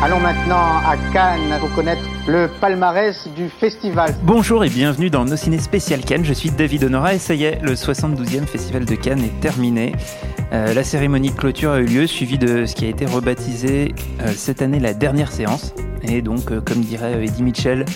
Allons 0.00 0.20
maintenant 0.20 0.78
à 0.86 0.96
Cannes 1.12 1.58
pour 1.58 1.74
connaître 1.74 2.02
le 2.28 2.46
palmarès 2.60 3.26
du 3.34 3.48
festival. 3.48 4.14
Bonjour 4.22 4.62
et 4.62 4.68
bienvenue 4.68 5.08
dans 5.08 5.24
Nos 5.24 5.36
Ciné 5.36 5.58
Spécial 5.58 6.00
Cannes. 6.00 6.26
Je 6.26 6.34
suis 6.34 6.50
David 6.50 6.84
Honora 6.84 7.14
et 7.14 7.18
ça 7.18 7.34
y 7.34 7.44
est, 7.44 7.58
le 7.62 7.72
72e 7.72 8.44
festival 8.44 8.84
de 8.84 8.94
Cannes 8.94 9.24
est 9.24 9.40
terminé. 9.40 9.94
Euh, 10.52 10.74
la 10.74 10.84
cérémonie 10.84 11.30
de 11.30 11.36
clôture 11.36 11.70
a 11.70 11.80
eu 11.80 11.86
lieu, 11.86 12.06
suivie 12.06 12.36
de 12.36 12.66
ce 12.66 12.74
qui 12.74 12.84
a 12.84 12.88
été 12.88 13.06
rebaptisé 13.06 13.94
euh, 14.20 14.32
cette 14.36 14.60
année 14.60 14.78
la 14.78 14.92
dernière 14.92 15.32
séance. 15.32 15.74
Et 16.02 16.20
donc, 16.20 16.52
euh, 16.52 16.60
comme 16.60 16.80
dirait 16.80 17.24
Eddie 17.24 17.42
Mitchell, 17.42 17.86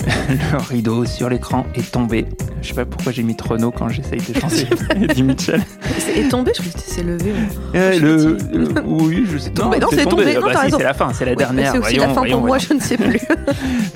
le 0.28 0.58
rideau 0.68 1.04
sur 1.04 1.28
l'écran 1.28 1.66
est 1.74 1.90
tombé. 1.90 2.26
Je 2.62 2.68
sais 2.68 2.74
pas 2.74 2.84
pourquoi 2.84 3.12
j'ai 3.12 3.22
mis 3.22 3.34
Trono 3.34 3.70
quand 3.70 3.88
j'essaye 3.88 4.20
de 4.20 4.38
chanter 4.38 4.66
Eddie 5.02 5.22
Mitchell. 5.22 5.62
C'est 5.98 6.28
tombé, 6.28 6.52
je 6.54 6.62
crois 6.62 6.72
que 6.72 6.78
c'est 6.86 7.02
levé. 7.02 7.32
Euh, 7.74 7.98
le, 7.98 8.36
euh, 8.54 8.82
oui, 8.84 9.26
je 9.30 9.38
sais 9.38 9.50
pas. 9.50 9.64
Non, 9.64 9.88
c'est 9.90 10.04
tombé. 10.04 10.34
Ah 10.36 10.40
Non, 10.40 10.46
bah 10.46 10.60
si, 10.64 10.70
c'est 10.70 10.82
la 10.82 10.94
fin, 10.94 11.12
c'est 11.12 11.24
la 11.24 11.34
dernière. 11.34 11.72
C'est 11.72 11.78
aussi 11.78 11.96
Voyons, 11.96 12.08
la 12.08 12.14
fin 12.14 12.20
voyons, 12.20 12.38
pour 12.38 12.46
moi, 12.46 12.58
je 12.58 12.74
ne 12.74 12.80
sais 12.80 12.96
plus. 12.96 13.20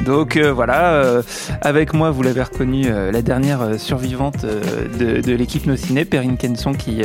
Donc 0.05 0.36
euh, 0.36 0.53
voilà, 0.53 0.94
euh, 0.94 1.22
avec 1.61 1.94
moi, 1.94 2.11
vous 2.11 2.22
l'avez 2.22 2.42
reconnu, 2.42 2.86
euh, 2.86 3.11
la 3.11 3.22
dernière 3.22 3.78
survivante 3.78 4.44
de, 4.44 5.33
l'équipe 5.33 5.66
No 5.66 5.77
Ciné, 5.77 6.05
Perrine 6.05 6.36
Kenson, 6.36 6.72
qui, 6.72 7.03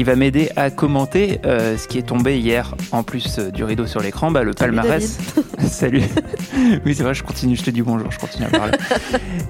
qui 0.00 0.04
va 0.04 0.16
m'aider 0.16 0.48
à 0.56 0.70
commenter 0.70 1.40
euh, 1.44 1.76
ce 1.76 1.86
qui 1.86 1.98
est 1.98 2.02
tombé 2.08 2.38
hier, 2.40 2.74
en 2.90 3.02
plus 3.02 3.38
euh, 3.38 3.50
du 3.50 3.64
rideau 3.64 3.86
sur 3.86 4.00
l'écran, 4.00 4.30
bah, 4.30 4.42
le 4.42 4.52
Salut, 4.58 4.74
palmarès. 4.74 5.18
Salut. 5.68 6.04
oui, 6.86 6.94
c'est 6.94 7.02
vrai, 7.02 7.12
je 7.12 7.22
continue, 7.22 7.54
je 7.54 7.62
te 7.62 7.68
dis 7.68 7.82
bonjour, 7.82 8.10
je 8.10 8.18
continue 8.18 8.46
à 8.46 8.48
parler. 8.48 8.72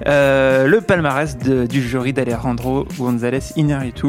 Euh, 0.07 0.67
le 0.67 0.81
palmarès 0.81 1.37
de- 1.37 1.65
du 1.67 1.81
jury 1.81 2.11
d'Alejandro 2.11 2.85
González 2.97 3.39
Iñárritu, 3.55 4.07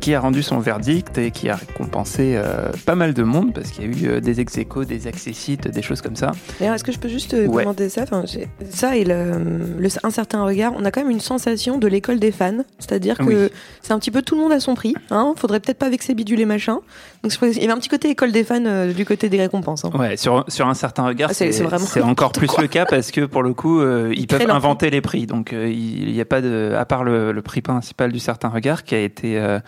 qui 0.00 0.12
a 0.14 0.20
rendu 0.20 0.42
son 0.42 0.58
verdict 0.58 1.16
et 1.18 1.30
qui 1.30 1.48
a 1.48 1.54
récompensé 1.56 2.38
pas 2.84 2.96
mal 2.96 3.14
de 3.14 3.22
monde, 3.22 3.54
parce 3.54 3.70
qu'il 3.70 3.84
y 3.84 4.06
a 4.08 4.16
eu 4.16 4.20
des 4.20 4.40
ex 4.40 4.58
des 4.88 5.06
accessites, 5.06 5.68
des 5.68 5.82
choses 5.82 6.02
comme 6.02 6.16
ça. 6.16 6.32
D'ailleurs, 6.58 6.74
est-ce 6.74 6.84
que 6.84 6.92
je 6.92 6.98
peux 6.98 7.08
juste 7.08 7.32
Ouais. 7.34 7.62
commenter 7.62 7.88
ça? 7.88 8.02
Enfin, 8.02 8.24
Ça 8.70 8.96
et 8.96 9.04
le, 9.04 9.78
le- 9.78 9.88
un 10.02 10.10
certain 10.10 10.44
regard, 10.44 10.72
on 10.76 10.84
a 10.84 10.90
quand 10.90 11.00
même 11.00 11.10
une 11.10 11.20
sensation 11.20 11.78
de 11.78 11.86
l'école 11.86 12.18
des 12.18 12.32
fans. 12.32 12.58
C'est-à-dire 12.80 13.16
que 13.18 13.44
Oui. 13.44 13.50
c'est 13.82 13.92
un 13.92 13.98
petit 14.00 14.10
peu 14.10 14.20
tout 14.20 14.34
le 14.34 14.42
monde 14.42 14.52
à 14.52 14.60
son 14.60 14.74
prix. 14.74 14.94
Hein 15.10 15.34
Faudrait 15.44 15.60
peut-être 15.60 15.78
pas 15.78 15.90
vexer 15.90 16.14
bidule 16.14 16.40
et 16.40 16.46
machin. 16.46 16.78
Donc 17.22 17.32
il 17.42 17.58
y 17.58 17.64
avait 17.64 17.72
un 17.72 17.76
petit 17.76 17.90
côté 17.90 18.08
école 18.08 18.32
des 18.32 18.44
fans 18.44 18.64
euh, 18.64 18.94
du 18.94 19.04
côté 19.04 19.28
des 19.28 19.38
récompenses. 19.38 19.84
hein. 19.84 19.90
Ouais, 19.94 20.16
sur, 20.16 20.42
sur 20.48 20.66
un 20.66 20.72
certain 20.72 21.04
regard, 21.04 21.28
Ah, 21.30 21.34
c'est- 21.34 22.00
encore 22.00 22.32
plus 22.32 22.46
quoi. 22.46 22.62
le 22.62 22.68
cas 22.68 22.86
parce 22.86 23.10
que 23.10 23.26
pour 23.26 23.42
le 23.42 23.52
coup, 23.52 23.78
euh, 23.82 24.10
ils 24.16 24.26
peuvent 24.26 24.50
inventer 24.50 24.88
les 24.88 25.02
prix. 25.02 25.26
Donc 25.26 25.52
euh, 25.52 25.68
il 25.70 26.10
n'y 26.14 26.20
a 26.22 26.24
pas 26.24 26.40
de, 26.40 26.72
à 26.78 26.86
part 26.86 27.04
le, 27.04 27.32
le 27.32 27.42
prix 27.42 27.60
principal 27.60 28.10
du 28.10 28.20
certain 28.20 28.48
regard 28.48 28.84
qui 28.84 28.94
a 28.94 29.00
été 29.00 29.38
euh, 29.38 29.58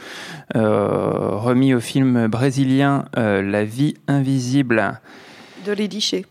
euh, 0.56 1.30
remis 1.32 1.74
au 1.74 1.80
film 1.80 2.26
brésilien 2.28 3.04
euh, 3.18 3.42
La 3.42 3.64
vie 3.64 3.94
invisible 4.08 4.98
De 5.66 5.72
Lady 5.72 6.00
Shea. 6.00 6.22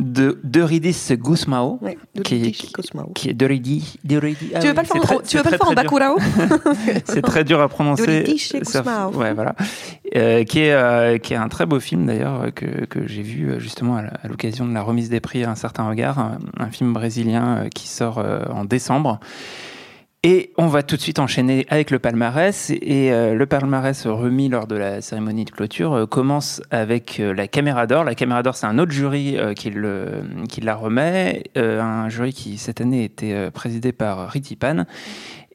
de 0.00 0.40
d'Eurydice 0.42 1.12
Gusmao. 1.12 1.78
Qui- 2.24 3.30
est 3.30 3.34
d'Eurydice. 3.34 3.96
d'Eurydice- 4.04 4.50
ah 4.54 4.58
Tu 4.58 4.66
veux 4.66 4.72
oui, 4.72 4.74
pas 4.74 4.82
le 4.82 4.86
faire, 4.88 4.96
en- 5.16 5.20
tu 5.20 5.36
veux 5.36 5.42
pas 5.42 5.50
le 5.50 5.58
très, 5.58 5.66
faire 5.66 5.68
en. 5.68 5.74
Bakurao 5.74 6.18
C'est 7.04 7.22
très 7.22 7.44
dur 7.44 7.60
à 7.60 7.68
prononcer. 7.68 8.36
Ça- 8.38 8.58
Gusmao. 8.80 9.10
Ouais, 9.12 9.32
voilà. 9.32 9.54
Euh, 10.16 10.42
qui, 10.44 10.60
est, 10.60 10.72
euh, 10.72 11.18
qui 11.18 11.34
est 11.34 11.36
un 11.36 11.48
très 11.48 11.66
beau 11.66 11.78
film 11.78 12.06
d'ailleurs 12.06 12.52
que, 12.54 12.84
que 12.86 13.06
j'ai 13.06 13.22
vu 13.22 13.50
euh, 13.50 13.58
justement 13.60 13.96
à 13.98 14.26
l'occasion 14.28 14.66
de 14.66 14.74
la 14.74 14.82
remise 14.82 15.08
des 15.08 15.20
prix 15.20 15.44
à 15.44 15.50
un 15.50 15.54
certain 15.54 15.88
regard. 15.88 16.18
Un, 16.18 16.38
un 16.58 16.70
film 16.70 16.92
brésilien 16.92 17.66
qui 17.74 17.86
sort 17.88 18.18
en 18.52 18.64
décembre. 18.64 19.20
Et 20.22 20.52
on 20.58 20.66
va 20.66 20.82
tout 20.82 20.96
de 20.96 21.00
suite 21.00 21.18
enchaîner 21.18 21.64
avec 21.70 21.90
le 21.90 21.98
palmarès. 21.98 22.68
Et 22.68 23.10
euh, 23.10 23.34
le 23.34 23.46
palmarès 23.46 24.06
remis 24.06 24.50
lors 24.50 24.66
de 24.66 24.76
la 24.76 25.00
cérémonie 25.00 25.46
de 25.46 25.50
clôture 25.50 25.94
euh, 25.94 26.06
commence 26.06 26.60
avec 26.70 27.20
euh, 27.20 27.32
la 27.32 27.48
Caméra 27.48 27.86
d'Or. 27.86 28.04
La 28.04 28.14
Caméra 28.14 28.42
d'Or, 28.42 28.54
c'est 28.54 28.66
un 28.66 28.78
autre 28.78 28.92
jury 28.92 29.38
qui, 29.56 29.70
la 30.60 30.74
remet. 30.74 31.44
Un 31.56 32.10
jury 32.10 32.34
qui, 32.34 32.58
cette 32.58 32.82
année, 32.82 33.04
était 33.04 33.50
présidé 33.50 33.92
par 33.92 34.28
Riti 34.28 34.56
Pan. 34.56 34.84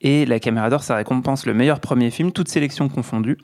Et 0.02 0.26
la 0.26 0.40
Caméra 0.40 0.72
d'Or, 0.72 0.82
ça 0.82 0.96
récompense 0.96 1.46
le 1.46 1.54
meilleur 1.54 1.80
premier 1.80 2.10
film, 2.10 2.32
toutes 2.32 2.50
sélections 2.50 2.90
confondues. 2.90 3.38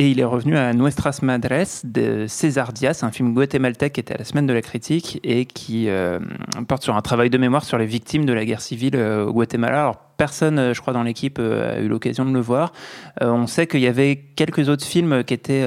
Et 0.00 0.12
il 0.12 0.20
est 0.20 0.24
revenu 0.24 0.56
à 0.56 0.72
Nuestras 0.74 1.18
Madres 1.22 1.82
de 1.82 2.26
César 2.28 2.72
Diaz, 2.72 3.02
un 3.02 3.10
film 3.10 3.34
guatémaltèque 3.34 3.94
qui 3.94 4.00
était 4.00 4.14
à 4.14 4.18
la 4.18 4.22
semaine 4.22 4.46
de 4.46 4.52
la 4.52 4.62
critique 4.62 5.18
et 5.24 5.44
qui 5.44 5.88
euh, 5.88 6.20
porte 6.68 6.84
sur 6.84 6.94
un 6.94 7.02
travail 7.02 7.30
de 7.30 7.36
mémoire 7.36 7.64
sur 7.64 7.78
les 7.78 7.84
victimes 7.84 8.24
de 8.24 8.32
la 8.32 8.44
guerre 8.44 8.60
civile 8.60 8.94
euh, 8.94 9.26
au 9.26 9.32
Guatemala. 9.32 9.80
Alors, 9.80 9.96
personne, 10.16 10.60
euh, 10.60 10.72
je 10.72 10.80
crois, 10.80 10.92
dans 10.92 11.02
l'équipe 11.02 11.40
a 11.40 11.80
eu 11.80 11.88
l'occasion 11.88 12.24
de 12.24 12.32
le 12.32 12.38
voir. 12.38 12.72
On 13.20 13.48
sait 13.48 13.66
qu'il 13.66 13.80
y 13.80 13.88
avait 13.88 14.22
quelques 14.36 14.68
autres 14.68 14.84
films 14.84 15.24
qui 15.24 15.34
étaient. 15.34 15.66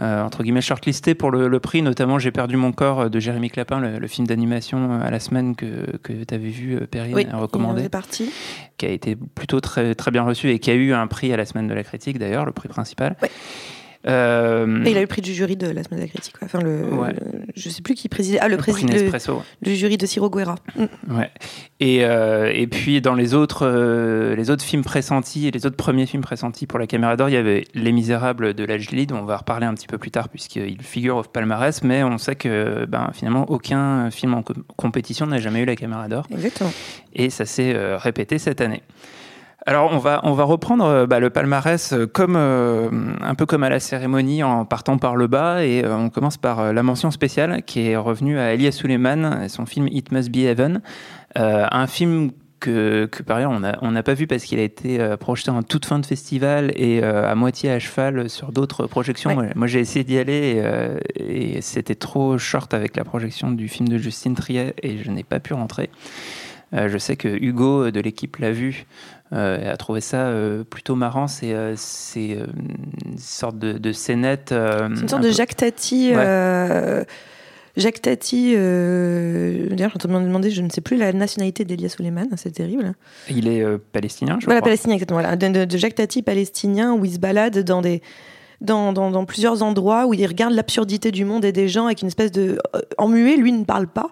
Euh, 0.00 0.22
entre 0.22 0.42
guillemets 0.42 0.60
shortlistés 0.60 1.14
pour 1.14 1.30
le, 1.30 1.48
le 1.48 1.60
prix, 1.60 1.82
notamment 1.82 2.18
J'ai 2.18 2.30
perdu 2.30 2.56
mon 2.56 2.72
corps 2.72 3.00
euh, 3.00 3.08
de 3.08 3.18
Jérémy 3.20 3.50
Clapin, 3.50 3.80
le, 3.80 3.98
le 3.98 4.06
film 4.06 4.26
d'animation 4.26 4.92
euh, 4.92 5.00
à 5.06 5.10
la 5.10 5.20
semaine 5.20 5.56
que, 5.56 5.96
que 5.98 6.12
tu 6.24 6.34
avais 6.34 6.48
vu, 6.50 6.78
Perrine, 6.86 7.14
Oui, 7.14 7.26
recommandé 7.32 7.88
partie. 7.88 8.30
qui 8.76 8.86
a 8.86 8.90
été 8.90 9.16
plutôt 9.16 9.60
très, 9.60 9.94
très 9.94 10.10
bien 10.10 10.22
reçu 10.22 10.50
et 10.50 10.58
qui 10.58 10.70
a 10.70 10.74
eu 10.74 10.92
un 10.92 11.06
prix 11.06 11.32
à 11.32 11.36
la 11.36 11.44
semaine 11.44 11.66
de 11.68 11.74
la 11.74 11.82
critique 11.84 12.18
d'ailleurs, 12.18 12.44
le 12.44 12.52
prix 12.52 12.68
principal. 12.68 13.16
Ouais. 13.22 13.30
Euh, 14.06 14.84
Et 14.84 14.90
il 14.92 14.96
a 14.96 15.00
eu 15.00 15.02
le 15.02 15.06
prix 15.08 15.22
du 15.22 15.34
jury 15.34 15.56
de 15.56 15.66
la 15.68 15.82
semaine 15.82 15.98
de 16.00 16.04
la 16.04 16.08
critique. 16.08 16.38
quoi. 16.38 16.46
Enfin, 16.46 16.60
le, 16.60 16.84
Ouais. 16.94 17.14
je 17.56 17.68
sais 17.68 17.82
plus 17.82 17.94
qui 17.94 18.08
présidait. 18.08 18.38
Ah, 18.40 18.48
le, 18.48 18.56
président, 18.56 18.92
Nespresso. 18.92 19.42
le 19.60 19.74
jury 19.74 19.96
de 19.98 20.06
Ciro 20.06 20.30
Guerra. 20.30 20.54
Mm. 20.76 21.16
Ouais. 21.16 21.30
Et, 21.80 22.04
euh, 22.04 22.50
et 22.54 22.66
puis 22.68 23.00
dans 23.00 23.14
les 23.14 23.34
autres, 23.34 23.66
euh, 23.66 24.36
les 24.36 24.50
autres 24.50 24.64
films 24.64 24.84
pressentis 24.84 25.50
les 25.50 25.66
autres 25.66 25.76
premiers 25.76 26.06
films 26.06 26.22
pressentis 26.22 26.66
pour 26.66 26.78
la 26.78 26.86
Caméra 26.86 27.16
d'Or, 27.16 27.28
il 27.28 27.32
y 27.32 27.36
avait 27.36 27.64
Les 27.74 27.92
Misérables 27.92 28.54
de 28.54 28.64
la 28.64 28.78
Jolie, 28.78 29.06
dont 29.06 29.18
on 29.18 29.24
va 29.24 29.36
reparler 29.38 29.66
un 29.66 29.74
petit 29.74 29.86
peu 29.88 29.98
plus 29.98 30.10
tard 30.12 30.28
puisqu'il 30.28 30.80
figure 30.82 31.16
au 31.16 31.22
palmarès, 31.22 31.82
mais 31.82 32.02
on 32.04 32.18
sait 32.18 32.36
que 32.36 32.86
ben, 32.86 33.10
finalement 33.12 33.50
aucun 33.50 34.10
film 34.10 34.34
en 34.34 34.42
co- 34.42 34.54
compétition 34.76 35.26
n'a 35.26 35.38
jamais 35.38 35.60
eu 35.60 35.64
la 35.64 35.76
Caméra 35.76 36.06
d'Or. 36.08 36.26
Exactement. 36.32 36.70
et 37.14 37.30
ça 37.30 37.44
s'est 37.46 37.74
répété 37.96 38.38
cette 38.38 38.60
année. 38.60 38.82
Alors 39.66 39.90
on 39.92 39.98
va, 39.98 40.20
on 40.22 40.32
va 40.32 40.44
reprendre 40.44 40.84
euh, 40.84 41.06
bah, 41.06 41.20
le 41.20 41.30
palmarès 41.30 41.92
euh, 41.92 42.06
comme, 42.06 42.36
euh, 42.36 42.88
un 43.20 43.34
peu 43.34 43.44
comme 43.44 43.64
à 43.64 43.68
la 43.68 43.80
cérémonie 43.80 44.42
en 44.42 44.64
partant 44.64 44.98
par 44.98 45.16
le 45.16 45.26
bas 45.26 45.64
et 45.64 45.84
euh, 45.84 45.96
on 45.96 46.10
commence 46.10 46.36
par 46.36 46.60
euh, 46.60 46.72
la 46.72 46.82
mention 46.82 47.10
spéciale 47.10 47.62
qui 47.64 47.88
est 47.88 47.96
revenue 47.96 48.38
à 48.38 48.54
Elias 48.54 48.72
Suleiman 48.72 49.42
et 49.42 49.48
son 49.48 49.66
film 49.66 49.88
It 49.88 50.12
Must 50.12 50.30
Be 50.30 50.38
Heaven, 50.38 50.80
un 51.34 51.86
film 51.86 52.30
que, 52.60 53.06
que 53.06 53.22
par 53.22 53.36
ailleurs 53.36 53.50
on 53.50 53.60
n'a 53.60 53.78
on 53.82 53.92
pas 54.02 54.14
vu 54.14 54.26
parce 54.26 54.44
qu'il 54.44 54.58
a 54.58 54.62
été 54.62 54.98
projeté 55.18 55.50
en 55.50 55.62
toute 55.62 55.84
fin 55.86 55.98
de 55.98 56.06
festival 56.06 56.72
et 56.74 57.02
à 57.02 57.34
moitié 57.34 57.70
à 57.70 57.78
cheval 57.78 58.30
sur 58.30 58.52
d'autres 58.52 58.86
projections. 58.86 59.30
Ouais. 59.30 59.36
Moi, 59.36 59.46
moi, 59.54 59.66
j'ai 59.66 59.80
essayé 59.80 60.04
d'y 60.04 60.18
aller 60.18 60.62
et, 61.16 61.56
et 61.56 61.60
c'était 61.60 61.94
trop 61.94 62.38
short 62.38 62.74
avec 62.74 62.96
la 62.96 63.04
projection 63.04 63.50
du 63.50 63.68
film 63.68 63.88
de 63.88 63.98
Justine 63.98 64.34
Triet 64.34 64.74
et 64.82 64.98
je 64.98 65.10
n'ai 65.10 65.24
pas 65.24 65.40
pu 65.40 65.52
rentrer. 65.54 65.90
Je 66.72 66.98
sais 66.98 67.16
que 67.16 67.28
Hugo 67.28 67.90
de 67.90 68.00
l'équipe 68.00 68.36
l'a 68.36 68.52
vu, 68.52 68.84
euh, 69.32 69.60
et 69.60 69.66
a 69.68 69.76
trouvé 69.76 70.00
ça 70.00 70.26
euh, 70.28 70.64
plutôt 70.64 70.94
marrant. 70.94 71.26
C'est 71.26 71.52
euh, 71.54 71.74
c'est, 71.76 72.32
euh, 72.32 72.46
une 73.06 73.18
sorte 73.18 73.58
de, 73.58 73.72
de 73.78 73.92
scénette. 73.92 74.52
euh, 74.52 74.88
C'est 74.94 75.00
une 75.00 75.04
un 75.04 75.08
sorte 75.08 75.22
de 75.22 75.28
peu- 75.28 75.34
Jacques 75.34 75.56
Tati. 75.56 76.12
Ouais. 76.14 77.04
Jacques 77.76 78.02
Tati, 78.02 78.54
d'ailleurs, 78.56 79.92
je 80.02 80.08
me 80.08 80.20
demandé, 80.24 80.50
je 80.50 80.62
ne 80.62 80.68
sais 80.68 80.80
plus 80.80 80.96
la 80.96 81.12
nationalité 81.12 81.64
d'Elias 81.64 81.90
Suleiman, 81.90 82.26
c'est 82.36 82.50
terrible. 82.50 82.94
Il 83.30 83.46
est 83.46 83.64
palestinien, 83.92 84.38
je 84.40 84.46
Voilà, 84.46 84.60
crois. 84.60 84.70
palestinien, 84.70 84.94
exactement. 84.94 85.20
Voilà. 85.20 85.36
De, 85.36 85.64
de- 85.64 85.78
Jacques 85.78 85.94
Tati, 85.94 86.22
palestinien, 86.22 86.92
où 86.94 87.04
il 87.04 87.12
se 87.12 87.18
balade 87.18 87.58
dans 87.60 87.80
des. 87.82 88.02
Dans, 88.60 88.92
dans, 88.92 89.12
dans 89.12 89.24
plusieurs 89.24 89.62
endroits 89.62 90.08
où 90.08 90.14
il 90.14 90.26
regarde 90.26 90.52
l'absurdité 90.52 91.12
du 91.12 91.24
monde 91.24 91.44
et 91.44 91.52
des 91.52 91.68
gens 91.68 91.86
avec 91.86 92.02
une 92.02 92.08
espèce 92.08 92.32
de. 92.32 92.58
En 92.96 93.06
muet, 93.06 93.36
lui 93.36 93.52
ne 93.52 93.62
parle 93.62 93.86
pas. 93.86 94.08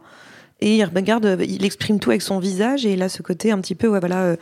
Et 0.61 0.77
il 0.77 0.85
regarde, 0.85 1.39
il 1.45 1.65
exprime 1.65 1.99
tout 1.99 2.11
avec 2.11 2.23
son 2.23 2.39
visage. 2.39 2.87
Et 2.87 2.93
il 2.93 3.03
a 3.03 3.09
ce 3.09 3.23
côté 3.23 3.51
un 3.51 3.59
petit 3.61 3.75
peu, 3.75 3.89
ouais, 3.89 3.99
voilà. 3.99 4.37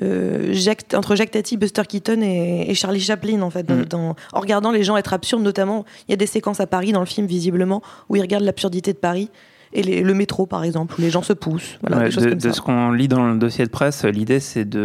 Euh, 0.00 0.48
euh, 0.50 0.52
Jacques- 0.52 0.94
entre 0.94 1.16
Jacques 1.16 1.30
Tati, 1.32 1.56
Buster 1.56 1.82
Keaton 1.88 2.20
et, 2.22 2.70
et 2.70 2.74
Charlie 2.74 3.00
Chaplin 3.00 3.42
en 3.42 3.50
fait, 3.50 3.68
Mm. 3.70 3.84
dans- 3.86 4.16
en 4.32 4.40
regardant 4.40 4.70
les 4.72 4.82
gens 4.84 4.96
être 4.96 5.12
absurdes, 5.12 5.42
notamment 5.42 5.84
il 6.08 6.12
y 6.12 6.14
a 6.14 6.16
des 6.16 6.26
séquences 6.26 6.60
à 6.60 6.66
Paris 6.66 6.92
dans 6.92 7.00
le 7.00 7.06
film 7.06 7.26
visiblement 7.26 7.82
où 8.08 8.16
il 8.16 8.22
regarde 8.22 8.44
l'absurdité 8.44 8.92
de 8.92 8.98
Paris 8.98 9.30
et 9.74 9.82
les- 9.82 10.02
le 10.02 10.14
métro 10.14 10.46
par 10.46 10.64
exemple 10.64 10.94
où 10.98 11.02
les 11.02 11.10
gens 11.10 11.22
se 11.22 11.32
poussent, 11.32 11.78
voilà, 11.82 11.98
Ouais, 11.98 12.04
des 12.06 12.10
choses 12.10 12.24
de 12.24 12.28
comme 12.30 12.38
de 12.38 12.48
ça. 12.48 12.52
ce 12.52 12.60
qu'on 12.60 12.92
lit 12.92 13.08
dans 13.08 13.26
le 13.26 13.38
dossier 13.38 13.64
de 13.64 13.70
presse, 13.70 14.04
l'idée 14.04 14.40
c'est 14.40 14.64
de, 14.68 14.78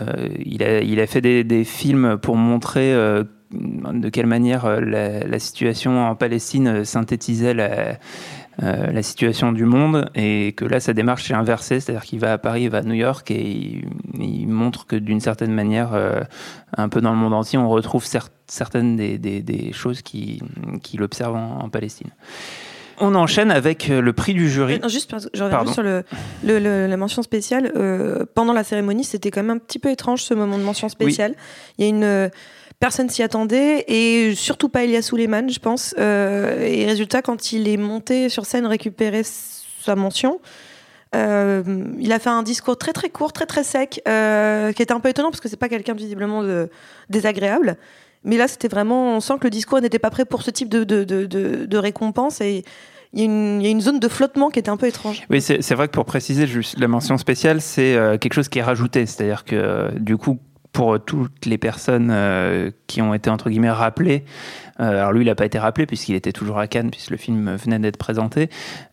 euh, 0.00 0.28
il, 0.44 0.62
a, 0.62 0.80
il 0.80 0.98
a 1.00 1.06
fait 1.06 1.20
des, 1.20 1.44
des 1.44 1.64
films 1.64 2.16
pour 2.20 2.36
montrer 2.36 2.92
de 3.54 4.08
quelle 4.08 4.26
manière 4.26 4.80
la, 4.80 5.24
la, 5.26 5.38
situation 5.38 6.06
en 6.08 6.14
Palestine 6.14 6.84
synthétisait 6.86 7.52
la 7.52 7.98
euh, 8.62 8.92
la 8.92 9.02
situation 9.02 9.50
du 9.50 9.64
monde 9.64 10.10
et 10.14 10.52
que 10.52 10.66
là 10.66 10.78
sa 10.78 10.92
démarche 10.92 11.30
est 11.30 11.34
inversée, 11.34 11.80
c'est-à-dire 11.80 12.04
qu'il 12.04 12.20
va 12.20 12.34
à 12.34 12.38
Paris, 12.38 12.64
il 12.64 12.70
va 12.70 12.78
à 12.78 12.82
New 12.82 12.94
York 12.94 13.30
et 13.30 13.82
il, 14.18 14.46
montre 14.46 14.86
que 14.86 14.94
d'une 14.94 15.20
certaine 15.20 15.52
manière, 15.52 15.94
euh, 15.94 16.20
un 16.76 16.90
peu 16.90 17.00
dans 17.00 17.12
le 17.12 17.16
monde 17.16 17.32
entier, 17.32 17.58
on 17.58 17.70
retrouve 17.70 18.04
certaines 18.46 18.96
des, 18.96 19.72
choses 19.72 20.02
qu'il 20.02 20.42
qui 20.82 21.00
observe 21.00 21.34
en, 21.34 21.70
Palestine. 21.70 22.10
On 23.00 23.14
enchaîne 23.14 23.50
avec 23.50 23.88
euh, 23.88 24.02
le 24.02 24.12
prix 24.12 24.34
du 24.34 24.50
jury. 24.50 24.80
juste, 24.86 25.14
je 25.32 25.42
reviens 25.42 25.72
sur 25.72 25.82
le, 25.82 26.04
la 26.86 26.96
mention 26.98 27.22
spéciale. 27.22 27.72
pendant 28.34 28.52
la 28.52 28.64
cérémonie, 28.64 29.04
c'était 29.04 29.30
quand 29.30 29.42
même 29.42 29.56
un 29.56 29.58
petit 29.58 29.78
peu 29.78 29.90
étrange 29.90 30.22
ce 30.22 30.34
moment 30.34 30.58
de 30.58 30.64
mention 30.64 30.90
spéciale. 30.90 31.34
Il 31.78 31.84
y 31.84 31.86
a 31.86 31.88
une 31.88 32.30
Personne 32.82 33.08
s'y 33.08 33.22
attendait 33.22 33.84
et 33.86 34.34
surtout 34.34 34.68
pas 34.68 34.82
Elias 34.82 35.02
Suleiman, 35.02 35.48
je 35.48 35.60
pense. 35.60 35.94
Euh, 35.98 36.66
et 36.66 36.84
résultat, 36.84 37.22
quand 37.22 37.52
il 37.52 37.68
est 37.68 37.76
monté 37.76 38.28
sur 38.28 38.44
scène 38.44 38.66
récupérer 38.66 39.22
sa 39.22 39.94
mention, 39.94 40.40
euh, 41.14 41.62
il 42.00 42.10
a 42.10 42.18
fait 42.18 42.30
un 42.30 42.42
discours 42.42 42.76
très 42.76 42.92
très 42.92 43.08
court, 43.08 43.32
très 43.32 43.46
très 43.46 43.62
sec, 43.62 44.02
euh, 44.08 44.72
qui 44.72 44.82
était 44.82 44.92
un 44.92 44.98
peu 44.98 45.10
étonnant 45.10 45.30
parce 45.30 45.40
que 45.40 45.48
c'est 45.48 45.56
pas 45.56 45.68
quelqu'un 45.68 45.94
visiblement 45.94 46.42
désagréable. 47.08 47.76
Mais 48.24 48.36
là, 48.36 48.48
c'était 48.48 48.66
vraiment, 48.66 49.14
on 49.16 49.20
sent 49.20 49.34
que 49.38 49.44
le 49.44 49.50
discours 49.50 49.80
n'était 49.80 50.00
pas 50.00 50.10
prêt 50.10 50.24
pour 50.24 50.42
ce 50.42 50.50
type 50.50 50.68
de, 50.68 51.76
récompense 51.76 52.40
et 52.40 52.64
il 53.12 53.20
y, 53.20 53.22
a 53.22 53.70
une, 53.70 53.80
zone 53.80 54.00
de 54.00 54.08
flottement 54.08 54.50
qui 54.50 54.58
était 54.58 54.70
un 54.70 54.76
peu 54.76 54.88
étrange. 54.88 55.22
Oui, 55.30 55.40
c'est 55.40 55.74
vrai 55.76 55.86
que 55.86 55.92
pour 55.92 56.04
préciser, 56.04 56.48
la 56.76 56.88
mention 56.88 57.16
spéciale, 57.16 57.60
c'est 57.60 57.96
quelque 58.20 58.34
chose 58.34 58.48
qui 58.48 58.58
est 58.58 58.64
rajouté. 58.64 59.06
C'est-à-dire 59.06 59.44
que 59.44 59.96
du 60.00 60.16
coup, 60.16 60.40
pour 60.72 60.98
toutes 61.04 61.44
les 61.44 61.58
personnes 61.58 62.10
euh, 62.10 62.70
qui 62.86 63.02
ont 63.02 63.12
été 63.12 63.28
entre 63.28 63.50
guillemets 63.50 63.70
rappelées. 63.70 64.24
Euh, 64.80 65.00
alors 65.00 65.12
lui, 65.12 65.22
il 65.22 65.26
n'a 65.26 65.34
pas 65.34 65.44
été 65.44 65.58
rappelé 65.58 65.84
puisqu'il 65.84 66.14
était 66.14 66.32
toujours 66.32 66.58
à 66.58 66.66
Cannes 66.66 66.90
puisque 66.90 67.10
le 67.10 67.18
film 67.18 67.54
venait 67.56 67.78
d'être 67.78 67.98
présenté. 67.98 68.48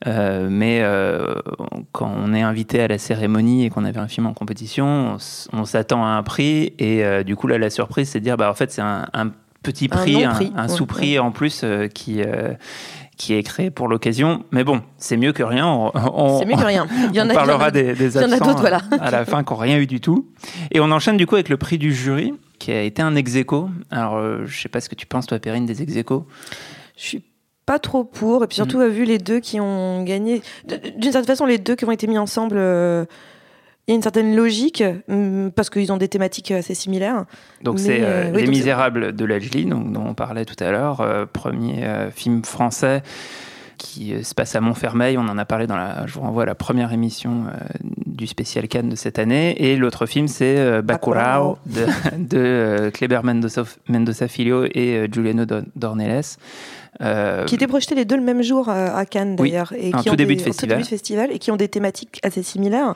Euh, 0.05 0.49
mais 0.51 0.83
quand 1.93 2.11
on 2.15 2.33
est 2.33 2.41
invité 2.41 2.81
à 2.81 2.87
la 2.87 2.97
cérémonie 2.97 3.65
et 3.65 3.69
qu'on 3.69 3.85
avait 3.85 3.99
un 3.99 4.07
film 4.07 4.27
en 4.27 4.33
compétition, 4.33 5.17
on, 5.53 5.65
s'attend 5.65 6.03
à 6.03 6.09
un 6.09 6.23
prix 6.23 6.73
et 6.79 7.23
du 7.23 7.35
coup 7.35 7.47
là, 7.47 7.57
la 7.57 7.69
surprise, 7.69 8.09
c'est 8.09 8.19
de 8.19 8.23
dire 8.25 8.37
bah 8.37 8.49
en 8.49 8.53
fait 8.53 8.71
c'est 8.71 8.81
un, 8.81 9.31
petit 9.63 9.87
prix, 9.87 10.23
un, 10.23 10.67
sous-prix 10.67 11.19
en 11.19 11.31
plus 11.31 11.63
qui 11.93 12.21
qui 13.19 13.33
est 13.33 13.43
créé 13.43 13.69
pour 13.69 13.89
l'occasion. 13.89 14.45
Mais 14.51 14.63
bon, 14.63 14.81
c'est 14.97 15.17
mieux 15.17 15.33
que 15.33 15.43
rien. 15.43 15.67
On, 15.67 16.39
c'est 16.39 16.45
mieux 16.45 16.55
que 16.55 16.65
rien. 16.65 16.87
Il 17.09 17.15
y 17.15 17.21
en 17.21 17.27
on 17.27 17.29
a, 17.29 17.33
parlera 17.33 17.69
des, 17.69 17.93
des 17.93 18.17
absents 18.17 18.55
voilà. 18.55 18.81
à 18.99 19.11
la 19.11 19.25
fin 19.25 19.43
qui 19.43 19.51
n'ont 19.51 19.59
rien 19.59 19.77
eu 19.77 19.85
du 19.85 19.99
tout. 19.99 20.29
Et 20.71 20.79
on 20.79 20.89
enchaîne 20.89 21.17
du 21.17 21.27
coup 21.27 21.35
avec 21.35 21.49
le 21.49 21.57
prix 21.57 21.77
du 21.77 21.93
jury, 21.93 22.33
qui 22.59 22.71
a 22.71 22.81
été 22.81 23.01
un 23.01 23.15
ex 23.15 23.33
-aequo. 23.33 23.67
Alors, 23.91 24.15
euh, 24.15 24.45
je 24.45 24.61
sais 24.61 24.69
pas 24.69 24.79
ce 24.79 24.87
que 24.87 24.95
tu 24.95 25.05
penses, 25.05 25.27
toi, 25.27 25.37
Perrine, 25.37 25.65
des 25.65 25.81
ex 25.81 25.93
-aequo. 25.93 26.23
Je 26.95 27.03
suis 27.03 27.23
pas 27.65 27.77
trop 27.77 28.05
pour. 28.05 28.45
Et 28.45 28.47
puis 28.47 28.55
surtout, 28.55 28.79
mm. 28.79 28.87
vu 28.87 29.03
les 29.03 29.17
deux 29.17 29.41
qui 29.41 29.59
ont 29.59 30.03
gagné. 30.03 30.41
D'une 30.65 31.11
certaine 31.11 31.25
façon, 31.25 31.45
les 31.45 31.57
deux 31.57 31.75
qui 31.75 31.83
ont 31.83 31.91
été 31.91 32.07
mis 32.07 32.17
ensemble. 32.17 32.55
Euh, 32.57 33.03
il 33.89 33.93
y 33.93 33.93
a 33.93 33.95
une 33.95 34.03
certaine 34.03 34.35
logique 34.35 34.83
hum, 35.09 35.51
parce 35.55 35.71
qu'ils 35.71 35.91
ont 35.91 35.97
des 35.97 36.07
thématiques 36.07 36.51
assez 36.51 36.75
similaires. 36.75 37.25
Donc 37.63 37.79
c'est 37.79 38.01
euh, 38.01 38.25
euh, 38.25 38.31
Les 38.31 38.45
Misérables 38.45 39.15
de 39.15 39.25
Lajli, 39.25 39.65
dont 39.65 39.83
on 39.95 40.13
parlait 40.13 40.45
tout 40.45 40.63
à 40.63 40.69
l'heure, 40.69 41.01
euh, 41.01 41.25
premier 41.25 41.87
film 42.13 42.45
français 42.45 43.01
qui 43.79 44.23
se 44.23 44.35
passe 44.35 44.55
à 44.55 44.61
Montfermeil. 44.61 45.17
On 45.17 45.27
en 45.27 45.39
a 45.39 45.45
parlé 45.45 45.65
dans 45.65 45.75
la, 45.75 46.05
je 46.05 46.13
vous 46.13 46.19
renvoie 46.19 46.43
à 46.43 46.45
la 46.45 46.53
première 46.53 46.93
émission 46.93 47.45
du 48.05 48.27
spécial 48.27 48.67
Cannes 48.67 48.89
de 48.89 48.95
cette 48.95 49.17
année. 49.17 49.55
Et 49.57 49.75
l'autre 49.75 50.05
film, 50.05 50.27
c'est 50.27 50.83
Bacurau 50.83 51.57
de, 51.65 51.85
de 52.17 52.91
Kleber 52.93 53.21
Mendoza, 53.23 53.63
Mendoza 53.87 54.27
Filho 54.27 54.65
et 54.65 55.07
Giuliano 55.11 55.45
Dornelles. 55.75 56.21
qui 57.47 57.55
étaient 57.55 57.67
projetés 57.67 57.95
les 57.95 58.05
deux 58.05 58.17
le 58.17 58.23
même 58.23 58.43
jour 58.43 58.69
à 58.69 59.03
Cannes 59.05 59.35
d'ailleurs. 59.35 59.73
et 59.75 59.91
qui 59.93 60.09
tout 60.09 60.15
début 60.15 60.35
de 60.35 60.41
festival. 60.41 60.77
début 60.77 60.83
de 60.83 60.89
festival. 60.89 61.31
Et 61.31 61.39
qui 61.39 61.49
ont 61.49 61.57
des 61.57 61.69
thématiques 61.69 62.19
assez 62.21 62.43
similaires. 62.43 62.93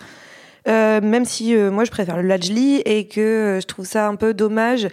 Euh, 0.67 1.01
même 1.01 1.25
si 1.25 1.55
euh, 1.55 1.71
moi 1.71 1.83
je 1.83 1.91
préfère 1.91 2.17
le 2.17 2.23
Lajli 2.23 2.81
et 2.85 3.07
que 3.07 3.19
euh, 3.19 3.59
je 3.59 3.67
trouve 3.67 3.85
ça 3.85 4.07
un 4.07 4.15
peu 4.15 4.33
dommage 4.33 4.87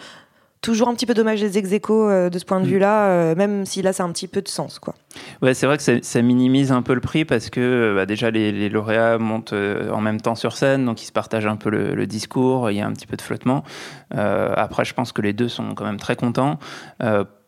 toujours 0.63 0.89
un 0.89 0.95
petit 0.95 1.07
peu 1.07 1.15
dommage 1.15 1.41
les 1.41 1.57
ex 1.57 1.71
de 1.71 1.79
ce 1.79 2.45
point 2.45 2.61
de 2.61 2.67
mm. 2.67 2.69
vue-là, 2.69 3.35
même 3.35 3.65
si 3.65 3.81
là, 3.81 3.95
ça 3.95 4.03
a 4.03 4.07
un 4.07 4.13
petit 4.13 4.29
peu 4.29 4.43
de 4.43 4.49
sens. 4.49 4.79
Quoi. 4.79 4.95
Ouais, 5.41 5.55
c'est 5.55 5.65
vrai 5.65 5.79
que 5.79 6.03
ça, 6.03 6.23
minimise 6.23 6.71
un 6.71 6.83
peu 6.83 6.93
le 6.93 7.01
prix 7.01 7.25
parce 7.25 7.49
que 7.49 7.95
bah, 7.97 8.05
déjà, 8.05 8.31
les, 8.31 8.69
lauréats 8.69 9.17
montent 9.17 9.55
en 9.55 10.01
même 10.03 10.21
temps 10.21 10.35
sur 10.35 10.55
scène, 10.55 10.85
donc 10.85 11.01
ils 11.01 11.07
se 11.07 11.13
partagent 11.13 11.47
un 11.47 11.57
peu 11.57 11.71
le, 11.71 12.07
discours, 12.07 12.71
il 12.71 12.77
y 12.77 12.83
a 12.83 12.87
un 12.87 12.93
petit 12.93 13.07
peu 13.07 13.17
de 13.17 13.23
flottement. 13.23 13.65
après, 14.11 14.85
je 14.85 14.93
pense 14.93 15.13
que 15.13 15.23
les 15.23 15.33
deux 15.33 15.49
sont 15.49 15.75
quand 15.75 15.87
même 15.87 15.99
très 15.99 16.15
contents 16.15 16.59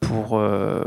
pour, 0.03 0.39
euh, 0.39 0.85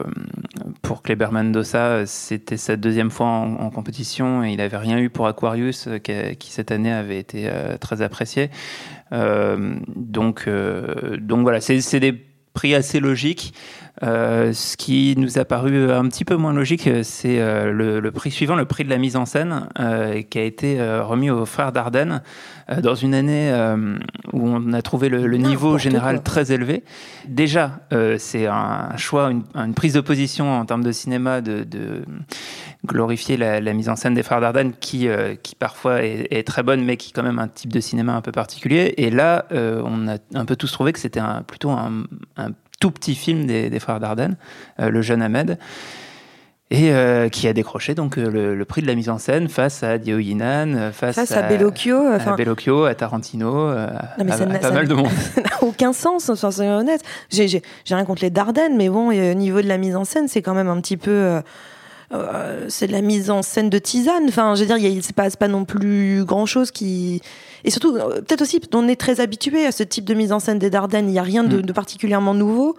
pour 0.82 1.02
Kleber 1.02 1.32
Mendoza, 1.32 2.06
c'était 2.06 2.58
sa 2.58 2.76
deuxième 2.76 3.10
fois 3.10 3.28
en, 3.28 3.70
compétition 3.72 4.44
et 4.44 4.52
il 4.52 4.58
n'avait 4.58 4.78
rien 4.78 5.00
eu 5.00 5.10
pour 5.10 5.26
Aquarius, 5.26 5.88
euh, 5.88 5.98
qui, 5.98 6.52
cette 6.52 6.72
année 6.72 6.92
avait 6.92 7.18
été 7.18 7.46
euh, 7.48 7.78
très 7.78 8.02
apprécié. 8.02 8.52
donc, 9.12 10.50
donc 11.20 11.42
voilà, 11.42 11.62
c'est 11.62 12.00
des 12.00 12.14
prix 12.54 12.76
assez 12.76 13.00
logiques. 13.00 13.54
Ce 14.02 14.76
qui 14.76 15.16
nous 15.18 15.40
a 15.40 15.46
paru 15.46 15.90
un 15.92 16.08
petit 16.10 16.26
peu 16.26 16.36
moins 16.36 16.54
logique, 16.54 16.90
c'est 17.04 17.40
le, 17.72 18.10
prix 18.12 18.32
suivant, 18.32 18.56
le 18.56 18.66
prix 18.66 18.84
de 18.84 18.90
la 18.90 18.98
mise 18.98 19.16
en 19.16 19.26
scène, 19.26 19.70
qui 20.30 20.40
a 20.40 20.44
été 20.44 20.82
remis 21.00 21.30
aux 21.30 21.46
frères 21.46 21.72
Dardenne 21.72 22.22
dans 22.82 22.96
une 22.96 23.14
année 23.14 23.54
où 24.34 24.48
on 24.48 24.74
a 24.74 24.82
trouvé 24.82 25.10
le, 25.10 25.38
niveau 25.38 25.78
général 25.78 26.24
très 26.24 26.52
élevé. 26.52 26.84
Déjà, 27.28 27.80
c'est 28.18 28.48
un 28.48 28.98
choix, 28.98 29.32
une, 29.32 29.74
prise 29.74 29.94
de 29.94 30.02
position 30.02 30.52
en 30.52 30.66
termes 30.66 30.84
de 30.84 30.92
cinéma 30.92 31.42
de, 31.42 32.04
glorifier 32.86 33.38
la, 33.38 33.74
mise 33.74 33.90
en 33.90 33.96
scène 33.96 34.14
des 34.14 34.24
frères 34.24 34.42
Dardenne, 34.42 34.74
qui, 34.74 35.08
qui 35.44 35.56
parfois 35.56 36.04
est, 36.04 36.48
très 36.48 36.64
bonne, 36.64 36.84
mais 36.84 36.98
qui 36.98 37.10
est 37.10 37.14
quand 37.14 37.24
même 37.24 37.40
un 37.40 37.48
type 37.48 37.72
de 37.72 37.80
cinéma 37.80 38.14
un 38.14 38.22
peu 38.22 38.32
particulier. 38.32 38.94
Et 38.98 39.12
là, 39.12 39.46
on 39.52 40.08
a 40.08 40.18
un 40.34 40.46
peu 40.46 40.56
tous 40.56 40.72
trouvé 40.72 40.94
que 40.94 41.00
c'était 41.00 41.22
plutôt 41.48 41.72
un, 41.72 42.04
un 42.38 42.50
tout 42.80 42.92
petit 42.92 43.16
film 43.16 43.46
des, 43.46 43.80
frères 43.80 44.00
Dardenne, 44.00 44.38
euh, 44.80 44.90
Le 44.90 45.02
jeune 45.02 45.22
Ahmed, 45.22 45.58
et 46.76 46.94
euh, 46.94 47.30
qui 47.30 47.48
a 47.48 47.54
décroché 47.54 47.96
donc 47.96 48.18
euh, 48.18 48.56
le, 48.56 48.66
prix 48.66 48.82
de 48.82 48.88
la 48.88 48.96
mise 48.96 49.10
en 49.10 49.18
scène 49.18 49.50
face 49.50 49.84
à 49.84 49.98
Dio 49.98 50.20
Yinan, 50.20 50.92
face, 50.92 51.32
à, 51.32 51.42
Bellocchio, 51.44 51.98
à 51.98 52.36
Bellocchio, 52.36 52.86
à 52.86 52.96
Tarantino, 52.96 53.70
à, 53.70 53.88
pas 54.18 54.72
mal 54.72 54.88
de 54.88 54.94
monde. 54.94 55.10
ça 55.36 55.42
n'a 55.42 55.64
aucun 55.64 55.94
sens, 55.94 56.30
enfin, 56.30 56.52
c'est 56.52 56.68
honnête. 56.68 57.02
J'ai 57.30 57.62
rien 57.88 58.06
contre 58.06 58.24
les 58.24 58.30
Dardennes, 58.30 58.76
mais 58.78 58.90
bon, 58.90 59.10
au 59.10 59.34
niveau 59.34 59.62
de 59.62 59.68
la 59.68 59.78
mise 59.78 59.96
en 59.96 60.06
scène, 60.06 60.28
c'est 60.28 60.42
quand 60.42 60.54
même 60.54 60.70
un 60.70 60.80
petit 60.82 60.98
peu. 60.98 61.42
c'est 62.68 62.88
de 62.88 62.92
la 62.92 63.02
mise 63.02 63.32
en 63.32 63.42
scène 63.42 63.70
de 63.70 63.80
tisane. 63.80 64.26
Enfin, 64.28 64.56
je 64.56 64.64
veux 64.64 64.68
dire, 64.68 64.78
il 64.78 65.04
se 65.04 65.14
passe 65.14 65.36
pas 65.36 65.48
non 65.48 65.66
plus 65.66 66.24
grand 66.26 66.46
chose 66.46 66.72
qui 66.72 67.22
et 67.66 67.72
surtout, 67.72 67.98
euh, 67.98 68.22
peut-être 68.22 68.42
aussi, 68.42 68.62
on 68.74 68.88
est 68.88 68.96
très 68.96 69.20
habitué 69.20 69.66
à 69.66 69.72
ce 69.72 69.84
type 69.84 70.06
de 70.06 70.14
mise 70.14 70.32
en 70.32 70.40
scène 70.40 70.60
des 70.60 70.70
Dardennes. 70.70 71.10
Il 71.10 71.14
n'y 71.14 71.20
a 71.20 71.24
rien 71.24 71.44
de, 71.44 71.58
mm. 71.58 71.74
particulièrement 71.74 72.36
nouveau. 72.36 72.78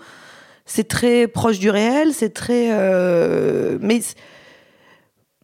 C'est 0.67 0.89
très 0.89 1.29
proche 1.29 1.59
du 1.59 1.71
réel, 1.71 2.13
c'est 2.13 2.35
très. 2.35 2.69
Euh, 2.73 3.79
mais 3.81 4.01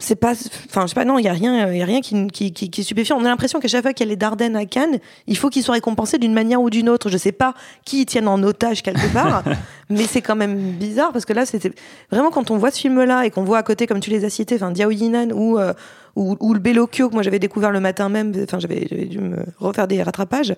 c'est 0.02 0.16
pas 0.16 0.32
enfin 0.66 0.82
je 0.82 0.88
sais 0.88 0.94
pas 0.94 1.04
non 1.04 1.18
il 1.18 1.24
y 1.24 1.28
a 1.28 1.32
rien 1.32 1.70
il 1.70 1.78
y 1.78 1.82
a 1.82 1.84
rien 1.84 2.00
qui, 2.00 2.26
qui, 2.26 2.52
qui, 2.52 2.80
est 2.80 2.84
stupéfiant 2.84 3.16
on 3.18 3.24
a 3.24 3.28
l'impression 3.28 3.60
qu'à 3.60 3.68
chaque 3.68 3.82
fois 3.82 3.92
qu'il 3.92 4.06
y 4.06 4.08
a 4.08 4.10
les 4.10 4.16
Dardennes 4.16 4.56
à 4.56 4.66
Cannes 4.66 4.98
il 5.28 5.36
faut 5.36 5.48
qu'ils 5.48 5.62
soient 5.62 5.74
récompensés 5.74 6.18
d'une 6.18 6.34
manière 6.34 6.60
ou 6.60 6.70
d'une 6.70 6.88
autre 6.88 7.08
je 7.08 7.16
sais 7.16 7.32
pas 7.32 7.54
qui 7.84 8.02
ils 8.02 8.06
tiennent 8.06 8.28
en 8.28 8.42
otage 8.42 8.82
quelque 8.82 9.12
part 9.12 9.44
mais 9.90 10.04
c'est 10.04 10.20
quand 10.20 10.34
même 10.34 10.72
bizarre 10.72 11.12
parce 11.12 11.24
que 11.24 11.32
là 11.32 11.46
c'était 11.46 11.72
vraiment 12.10 12.30
quand 12.30 12.50
on 12.50 12.56
voit 12.56 12.72
ce 12.72 12.80
film 12.80 13.02
là 13.04 13.24
et 13.24 13.30
qu'on 13.30 13.44
voit 13.44 13.58
à 13.58 13.62
côté 13.62 13.86
comme 13.86 14.00
tu 14.00 14.10
les 14.10 14.24
as 14.24 14.30
cités 14.30 14.56
enfin 14.56 14.72
Diao 14.72 14.90
Yinan 14.90 15.30
ou 15.30 15.58
euh, 15.58 15.72
ou, 16.16 16.36
ou, 16.40 16.52
le 16.52 16.60
Bellocchio 16.60 17.08
que 17.08 17.14
moi 17.14 17.22
j'avais 17.22 17.38
découvert 17.38 17.70
le 17.70 17.80
matin 17.80 18.08
même 18.08 18.32
enfin 18.42 18.58
j'avais 18.58 18.84
dû 18.84 19.18
me 19.18 19.36
refaire 19.58 19.86
des 19.86 20.02
rattrapages 20.02 20.54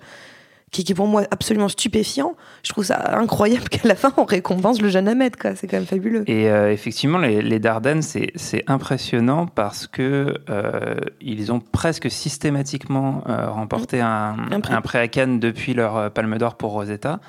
qui, 0.71 0.91
est 0.91 0.95
pour 0.95 1.07
moi 1.07 1.23
absolument 1.31 1.69
stupéfiant. 1.69 2.35
Je 2.63 2.71
trouve 2.71 2.85
ça 2.85 3.17
incroyable 3.17 3.69
qu'à 3.69 3.87
la 3.87 3.95
fin 3.95 4.13
on 4.17 4.25
récompense 4.25 4.81
le 4.81 4.89
jeune 4.89 5.07
Ahmed, 5.07 5.35
quoi. 5.35 5.55
C'est 5.55 5.67
quand 5.67 5.77
même 5.77 5.85
fabuleux. 5.85 6.23
Et 6.27 6.49
euh, 6.49 6.71
effectivement, 6.71 7.17
les, 7.17 7.41
les 7.41 7.59
Dardennes, 7.59 8.01
c'est 8.01 8.63
impressionnant 8.67 9.45
parce 9.47 9.87
que 9.87 10.35
euh, 10.49 10.95
ils 11.21 11.51
ont 11.51 11.59
presque 11.59 12.09
systématiquement 12.11 13.23
euh, 13.27 13.49
remporté 13.49 13.99
mmh. 13.99 14.01
un, 14.01 14.35
un, 14.51 14.81
prix. 14.81 14.97
à 14.97 15.07
Cannes 15.07 15.39
depuis 15.39 15.73
leur 15.73 16.11
Palme 16.11 16.37
d'Or 16.37 16.55
pour 16.55 16.71
Rosetta. 16.71 17.19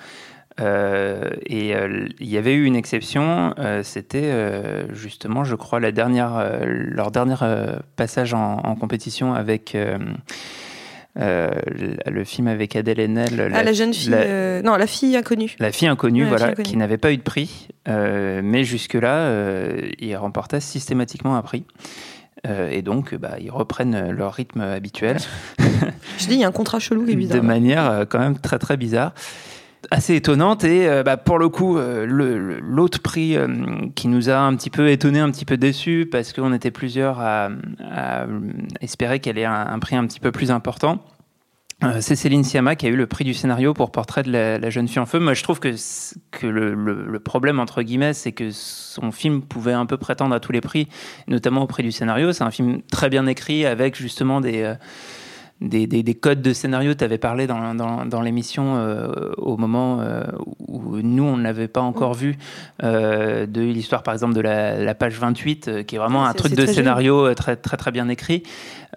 et 0.59 1.75
il 2.21 2.27
y 2.27 2.37
avait 2.39 2.55
eu 2.55 2.65
une 2.65 2.77
exception, 2.77 3.55
c'était 3.83 4.33
justement, 4.93 5.45
je 5.45 5.55
crois, 5.55 5.81
la 5.81 5.93
dernière, 5.93 6.57
leur 6.65 7.11
dernier 7.11 7.37
passage 7.97 8.35
en, 8.35 8.59
en 8.59 8.75
compétition 8.75 9.35
avec 9.35 9.77
euh, 11.19 11.51
le 12.07 12.25
film 12.25 12.47
avec 12.47 12.77
Adèle 12.77 13.01
Haenel. 13.01 13.51
Ah, 13.55 13.63
la, 13.63 13.73
jeune 13.73 13.95
fille. 13.95 14.13
Euh, 14.13 14.61
non, 14.63 14.77
la 14.77 14.87
fille 14.87 15.17
inconnue. 15.17 15.57
La 15.59 15.73
fille 15.73 15.89
inconnue, 15.89 16.25
voilà, 16.25 16.53
qui 16.55 16.77
n'avait 16.77 16.99
pas 16.99 17.13
eu 17.13 17.17
de 17.17 17.23
prix. 17.23 17.69
Euh, 17.89 18.41
mais 18.45 18.65
jusque-là, 18.65 19.31
il 19.99 20.17
remportait 20.17 20.61
systématiquement 20.61 21.37
un 21.37 21.43
prix. 21.43 21.65
et 22.71 22.83
donc, 22.83 23.15
bah, 23.15 23.37
ils 23.41 23.51
reprennent 23.51 24.11
leur 24.11 24.35
rythme 24.35 24.61
habituel. 24.61 25.19
Je 26.19 26.27
dis, 26.27 26.35
il 26.35 26.41
y 26.41 26.45
a 26.45 26.49
un 26.49 26.53
contrat 26.53 26.79
chelou 26.79 27.05
qui 27.05 27.13
est 27.13 27.17
bizarre. 27.17 27.41
De 27.41 27.47
manière 27.47 28.07
quand 28.09 28.19
même 28.19 28.39
très 28.39 28.59
très 28.59 28.77
bizarre 28.77 29.15
assez 29.91 30.15
étonnante 30.15 30.65
et 30.65 30.89
euh, 30.89 31.03
bah, 31.03 31.17
pour 31.17 31.39
le 31.39 31.49
coup 31.49 31.79
euh, 31.79 32.07
l'autre 32.61 33.01
prix 33.01 33.37
euh, 33.37 33.49
qui 33.95 34.09
nous 34.09 34.31
a 34.31 34.39
un 34.39 34.55
petit 34.57 34.71
peu 34.71 34.91
étonné, 34.91 35.21
un 35.21 35.31
petit 35.31 35.45
peu 35.45 35.57
déçu 35.57 36.09
parce 36.11 36.33
qu'on 36.33 36.53
était 36.53 36.71
plusieurs 36.71 37.21
à, 37.21 37.49
espérer 38.81 39.21
qu'elle 39.21 39.39
ait 39.39 39.45
un, 39.45 39.79
prix 39.79 39.97
un 39.97 40.07
petit 40.07 40.21
peu 40.21 40.33
plus 40.33 40.51
important. 40.51 41.05
c'est 42.01 42.17
Céline 42.17 42.45
Sciamma 42.45 42.77
qui 42.77 42.87
a 42.87 42.89
eu 42.89 42.97
le 42.97 43.07
prix 43.07 43.25
du 43.25 43.35
scénario 43.35 43.75
pour 43.75 43.91
Portrait 43.93 44.23
de 44.23 44.31
la, 44.31 44.71
jeune 44.71 44.89
fille 44.89 44.99
en 44.99 45.07
feu. 45.07 45.19
Moi, 45.19 45.35
je 45.35 45.43
trouve 45.43 45.61
que, 45.61 45.75
que 46.31 46.47
le, 46.47 47.19
problème, 47.21 47.61
entre 47.61 47.83
guillemets, 47.83 48.15
c'est 48.15 48.33
que 48.33 48.51
son 48.51 49.13
film 49.13 49.43
pouvait 49.43 49.73
un 49.73 49.87
peu 49.87 49.97
prétendre 49.97 50.35
à 50.35 50.41
tous 50.41 50.53
les 50.53 50.61
prix, 50.61 50.89
notamment 51.29 51.63
au 51.63 51.67
prix 51.67 51.83
du 51.83 51.93
scénario. 51.93 52.33
C'est 52.33 52.45
un 52.45 52.51
film 52.51 52.83
très 52.83 53.09
bien 53.09 53.27
écrit 53.27 53.67
avec 53.67 53.97
justement 53.97 54.41
des, 54.41 54.75
des, 55.61 55.87
des, 55.87 56.15
codes 56.15 56.43
de 56.43 56.53
scénario. 56.53 56.95
Tu 56.95 57.03
avais 57.03 57.19
parlé 57.19 57.47
dans, 57.47 57.75
dans, 57.75 58.05
dans 58.05 58.21
l'émission 58.21 58.77
euh, 58.77 59.33
au 59.39 59.57
moment 59.57 60.01
euh, 60.01 60.25
où 60.69 60.99
nous, 60.99 61.25
on 61.25 61.37
ne 61.37 61.43
l'avait 61.43 61.69
pas 61.69 61.81
encore 61.81 62.15
vu, 62.15 62.37
euh, 62.83 63.47
de 63.47 63.63
l'histoire 63.63 64.03
par 64.03 64.13
exemple 64.13 64.35
de 64.35 64.41
la, 64.41 64.77
la 64.77 64.95
page 64.95 65.19
28, 65.19 65.87
qui 65.87 65.95
est 65.95 65.99
vraiment 65.99 66.27
un 66.27 66.35
truc 66.35 66.55
de 66.55 66.67
scénario 66.67 67.33
très, 67.35 67.57
très, 67.57 67.77
très 67.77 67.91
bien 67.91 68.09
écrit. 68.09 68.43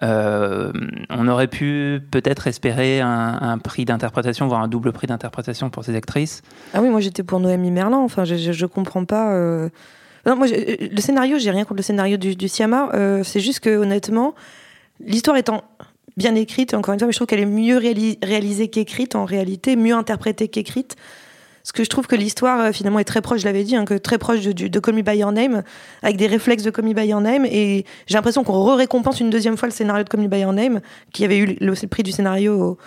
on 0.02 1.28
aurait 1.28 1.48
pu 1.48 2.00
peut-être 2.10 2.46
espérer 2.46 3.00
un, 3.00 3.38
un 3.40 3.58
prix 3.58 3.86
d'interprétation, 3.86 4.46
voire 4.46 4.60
un 4.60 4.68
double 4.68 4.92
prix 4.92 5.06
d'interprétation 5.06 5.70
pour 5.70 5.84
ces 5.84 5.96
actrices. 5.96 6.42
Ah 6.74 6.82
oui, 6.82 6.90
moi 6.90 7.00
j'étais 7.00 7.22
pour 7.22 7.40
Noémie 7.40 7.70
Merlan. 7.70 8.04
Enfin, 8.04 8.24
je, 8.24 8.34
je, 8.36 8.66
comprends 8.66 9.04
pas. 9.06 9.34
Non, 10.26 10.36
moi, 10.36 10.46
le 10.48 11.00
scénario, 11.00 11.38
j'ai 11.38 11.50
rien 11.50 11.64
contre 11.64 11.78
le 11.78 11.82
scénario 11.82 12.18
du, 12.18 12.36
du 12.36 12.48
Siama. 12.48 12.90
c'est 13.24 13.40
juste 13.40 13.60
que 13.60 13.78
honnêtement, 13.78 14.34
l'histoire 15.00 15.38
étant 15.38 15.64
bien 16.16 16.34
écrite, 16.34 16.74
encore 16.74 16.94
une 16.94 17.00
fois, 17.00 17.06
mais 17.06 17.12
je 17.12 17.18
trouve 17.18 17.26
qu'elle 17.26 17.40
est 17.40 17.46
mieux 17.46 17.76
réalisée 17.76 18.68
qu'écrite 18.68 19.14
en 19.14 19.24
réalité, 19.24 19.76
mieux 19.76 19.94
interprétée 19.94 20.48
qu'écrite. 20.48 20.96
Parce 21.62 21.72
que 21.72 21.84
je 21.84 21.90
trouve 21.90 22.06
que 22.06 22.16
l'histoire, 22.16 22.60
euh, 22.60 22.72
finalement, 22.72 22.98
est 22.98 23.04
très 23.04 23.20
proche, 23.20 23.40
je 23.40 23.44
l'avais 23.44 23.64
dit, 23.64 23.76
hein, 23.76 23.84
que 23.84 23.94
très 23.94 24.18
proche 24.18 24.40
de, 24.40 24.52
de, 24.52 24.80
Call 24.80 25.02
By 25.02 25.18
Your 25.18 25.32
Name, 25.32 25.62
avec 26.02 26.16
des 26.16 26.26
réflexes 26.26 26.62
de 26.62 26.70
Call 26.70 26.86
Me 26.86 26.94
By 26.94 27.06
Your 27.06 27.20
Name. 27.20 27.44
Et 27.44 27.84
j'ai 28.06 28.14
l'impression 28.14 28.44
qu'on 28.44 28.60
re-récompense 28.64 29.20
une 29.20 29.30
deuxième 29.30 29.56
fois 29.56 29.68
le 29.68 29.74
scénario 29.74 30.02
de 30.02 30.08
Call 30.08 30.20
Me 30.20 30.28
By 30.28 30.40
Your 30.40 30.52
Name, 30.52 30.80
qui 31.12 31.24
avait 31.24 31.38
eu 31.38 31.56
le, 31.60 31.86
prix 31.86 32.02
du 32.02 32.12
scénario 32.12 32.78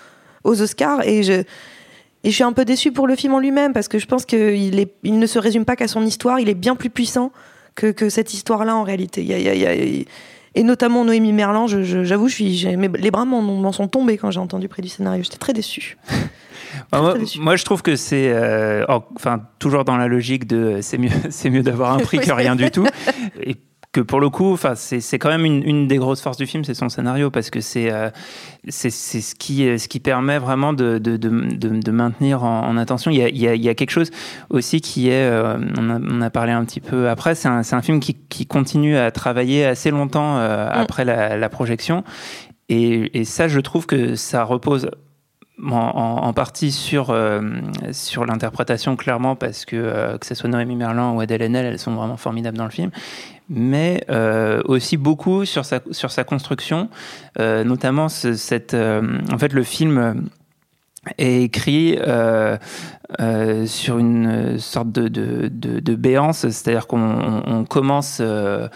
aux, 0.43 0.61
Oscars. 0.61 1.05
Et 1.07 1.23
je, 1.23 1.43
suis 2.29 2.43
un 2.43 2.51
peu 2.51 2.65
déçue 2.65 2.91
pour 2.91 3.05
le 3.05 3.15
film 3.15 3.35
en 3.35 3.39
lui-même, 3.39 3.73
parce 3.73 3.87
que 3.87 3.99
je 3.99 4.07
pense 4.07 4.25
qu'il 4.25 4.87
il 5.03 5.19
ne 5.19 5.25
se 5.27 5.37
résume 5.37 5.65
pas 5.65 5.75
qu'à 5.75 5.87
son 5.87 6.03
histoire, 6.03 6.39
il 6.39 6.49
est 6.49 6.55
bien 6.55 6.75
plus 6.75 6.89
puissant 6.89 7.31
que, 7.75 8.09
cette 8.09 8.33
histoire-là 8.33 8.75
en 8.75 8.83
réalité. 8.83 9.25
Et 10.55 10.63
notamment 10.63 11.03
Noémie 11.05 11.33
Merlan, 11.33 11.67
j'avoue, 11.67 12.27
je, 12.27 12.33
suis, 12.33 12.67
les 12.97 13.11
bras 13.11 13.25
m'en 13.25 13.71
sont 13.71 13.87
tombés 13.87 14.17
quand 14.17 14.31
j'ai 14.31 14.39
entendu 14.39 14.67
près 14.67 14.81
du 14.81 14.89
scénario. 14.89 15.23
J'étais 15.23 15.37
très 15.37 15.53
déçue. 15.53 15.97
Bah, 16.91 17.13
moi, 17.39 17.55
je 17.55 17.65
trouve 17.65 17.81
que 17.81 17.95
c'est, 17.95 18.31
euh, 18.31 18.83
enfin, 19.15 19.41
toujours 19.59 19.85
dans 19.85 19.97
la 19.97 20.07
logique 20.07 20.47
de 20.47 20.79
c'est 20.81 20.97
mieux, 20.97 21.09
c'est 21.29 21.49
mieux 21.49 21.61
d'avoir 21.61 21.93
un 21.93 21.99
prix 21.99 22.19
que 22.19 22.31
rien 22.33 22.55
du 22.55 22.71
tout. 22.71 22.85
Que 23.93 24.01
pour 24.01 24.19
le 24.19 24.29
coup, 24.31 24.51
enfin, 24.53 24.73
c'est 24.75 25.19
quand 25.19 25.29
même 25.29 25.45
une, 25.45 25.61
une, 25.63 25.87
des 25.87 25.97
grosses 25.97 26.19
forces 26.19 26.37
du 26.37 26.47
film, 26.47 26.63
c'est 26.63 26.73
son 26.73 26.89
scénario, 26.89 27.29
parce 27.29 27.51
que 27.51 27.61
c'est 27.61 27.91
euh, 27.91 28.09
c'est 28.67 28.89
ce 28.89 29.35
qui 29.35 29.77
ce 29.77 29.87
qui 29.87 29.99
permet 29.99 30.39
vraiment 30.39 30.73
de, 30.73 30.97
de, 30.97 31.15
de, 31.15 31.29
de 31.29 31.91
maintenir 31.91 32.43
en, 32.43 32.67
en, 32.67 32.77
attention. 32.77 33.11
Il 33.11 33.17
y, 33.17 33.21
a, 33.21 33.29
il, 33.29 33.37
y 33.37 33.47
a, 33.47 33.53
il 33.53 33.61
y 33.61 33.69
a 33.69 33.75
quelque 33.75 33.91
chose 33.91 34.09
aussi 34.49 34.81
qui 34.81 35.09
est, 35.09 35.29
euh, 35.29 35.59
on, 35.77 35.91
a, 35.91 35.99
on, 35.99 36.21
a, 36.21 36.29
parlé 36.31 36.53
un 36.53 36.65
petit 36.65 36.79
peu 36.79 37.07
après, 37.07 37.35
c'est 37.35 37.47
un, 37.47 37.61
un, 37.71 37.81
film 37.83 37.99
qui, 37.99 38.15
qui, 38.29 38.47
continue 38.47 38.97
à 38.97 39.11
travailler 39.11 39.63
assez 39.63 39.91
longtemps 39.91 40.37
euh, 40.37 40.65
mm. 40.65 40.71
après 40.73 41.05
la, 41.05 41.37
la, 41.37 41.49
projection. 41.49 42.03
Et, 42.69 43.19
et, 43.19 43.25
ça, 43.25 43.47
je 43.47 43.59
trouve 43.59 43.85
que 43.85 44.15
ça 44.15 44.43
repose 44.43 44.89
en, 45.61 46.33
partie 46.33 46.71
sur, 46.71 47.09
euh, 47.09 47.41
sur 47.91 48.25
l'interprétation, 48.25 48.95
clairement, 48.95 49.35
parce 49.35 49.65
que 49.65 49.75
euh, 49.75 50.17
que 50.17 50.25
ce 50.25 50.35
soit 50.35 50.49
Noémie 50.49 50.75
Merlan 50.75 51.15
ou 51.15 51.21
Adèle 51.21 51.41
Haenel, 51.41 51.65
elles 51.65 51.79
sont 51.79 51.93
vraiment 51.93 52.17
formidables 52.17 52.57
dans 52.57 52.65
le 52.65 52.71
film, 52.71 52.91
mais 53.49 54.03
euh, 54.09 54.61
aussi 54.65 54.97
beaucoup 54.97 55.45
sur 55.45 55.65
sa, 55.65 55.81
sur 55.91 56.11
sa 56.11 56.23
construction, 56.23 56.89
notamment 57.37 58.09
ce, 58.09 58.33
cette, 58.33 58.73
en 58.73 59.37
fait, 59.37 59.53
le 59.53 59.63
film 59.63 60.29
est 61.17 61.43
écrit 61.43 61.97
euh, 61.99 62.57
euh, 63.19 63.65
sur 63.65 63.97
une 63.99 64.57
sorte 64.57 64.91
de, 64.91 65.07
de, 65.07 65.47
de, 65.49 65.79
de 65.79 65.95
béance, 65.95 66.39
c'est-à-dire 66.39 66.87
qu'on 66.87 67.43
on 67.45 67.65
commence 67.65 68.19
euh, 68.21 68.67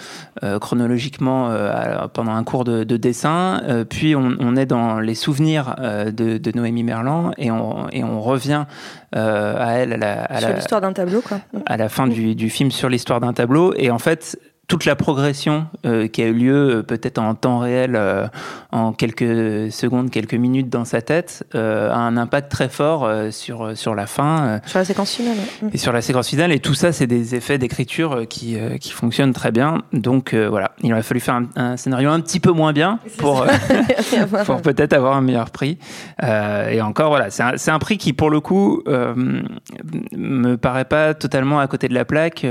euh 0.44 0.60
chronologiquement 0.60 1.50
euh, 1.50 2.08
pendant 2.14 2.34
un 2.34 2.44
cours 2.44 2.64
de, 2.64 2.84
de 2.84 2.98
dessin, 2.98 3.62
euh, 3.64 3.84
puis 3.84 4.16
on, 4.16 4.36
on, 4.40 4.56
est 4.56 4.66
dans 4.66 5.00
les 5.00 5.16
souvenirs 5.16 5.76
de, 5.80 6.38
de, 6.38 6.52
Noémie 6.56 6.84
Merlan 6.84 7.32
et 7.38 7.50
on, 7.50 7.90
et 7.90 8.04
on 8.04 8.22
revient 8.22 8.66
à 9.14 9.72
elle 9.74 9.94
à 9.94 9.98
la, 9.98 10.24
à 10.26 10.40
sur 10.40 10.54
l'histoire 10.54 10.82
d'un 10.82 10.94
tableau 10.94 11.22
quoi. 11.22 11.40
À 11.66 11.78
la 11.78 11.90
fin 11.90 12.08
du, 12.08 12.36
du 12.36 12.50
film 12.50 12.72
sur 12.72 12.90
l'histoire 12.90 13.20
d'un 13.20 13.34
tableau 13.34 13.74
et 13.76 13.90
en 13.90 14.00
fait 14.00 14.38
toute 14.68 14.84
la 14.84 14.98
progression 14.98 15.68
euh, 15.86 16.08
qui 16.08 16.22
a 16.22 16.26
eu 16.26 16.34
lieu 16.34 16.78
euh, 16.78 16.84
peut-être 16.84 17.20
en 17.20 17.36
temps 17.36 17.60
réel, 17.60 17.96
euh, 17.96 18.28
en 18.74 18.92
quelques 18.92 19.72
secondes, 19.72 20.12
quelques 20.12 20.34
minutes 20.34 20.70
dans 20.70 20.84
sa 20.84 21.02
tête, 21.02 21.46
a 21.54 21.98
un 21.98 22.18
impact 22.18 22.52
très 22.52 22.68
fort 22.68 23.10
sur, 23.32 23.78
sur 23.78 23.96
la 23.96 24.08
fin. 24.08 24.60
sur 24.66 24.80
la 24.80 24.86
séquence 24.86 25.16
finale. 25.16 25.38
Et 25.72 25.78
sur 25.78 25.94
la 25.94 26.02
séquence 26.02 26.28
finale. 26.28 26.52
Et 26.52 26.60
tout 26.60 26.74
ça, 26.74 26.92
c'est 26.92 27.08
des 27.08 27.36
effets 27.36 27.58
d'écriture 27.58 28.28
qui, 28.30 28.58
qui 28.80 28.92
fonctionnent 28.92 29.34
très 29.34 29.52
bien. 29.52 29.80
Donc 29.94 30.34
voilà, 30.34 30.72
il 30.84 30.92
aurait 30.92 31.04
fallu 31.04 31.20
faire 31.20 31.36
un, 31.36 31.48
un 31.56 31.78
scénario 31.78 32.10
un 32.10 32.20
petit 32.20 32.40
peu 32.40 32.52
moins 32.52 32.74
bien 32.74 33.00
pour, 33.18 33.46
pour 34.46 34.62
peut-être 34.62 34.94
avoir 34.94 35.16
un 35.16 35.22
meilleur 35.22 35.50
prix. 35.50 35.78
et 36.22 36.82
encore, 36.82 37.10
voilà, 37.10 37.30
c'est 37.30 37.44
un, 37.44 37.56
un, 37.74 37.80
prix 37.80 37.98
qui, 37.98 38.14
pour 38.14 38.30
le 38.30 38.42
coup, 38.42 38.84
me 38.86 40.56
paraît 40.56 40.86
pas 40.86 41.14
totalement 41.14 41.60
à 41.60 41.68
côté 41.68 41.88
de 41.88 41.94
la 41.94 42.06
plaque, 42.06 42.46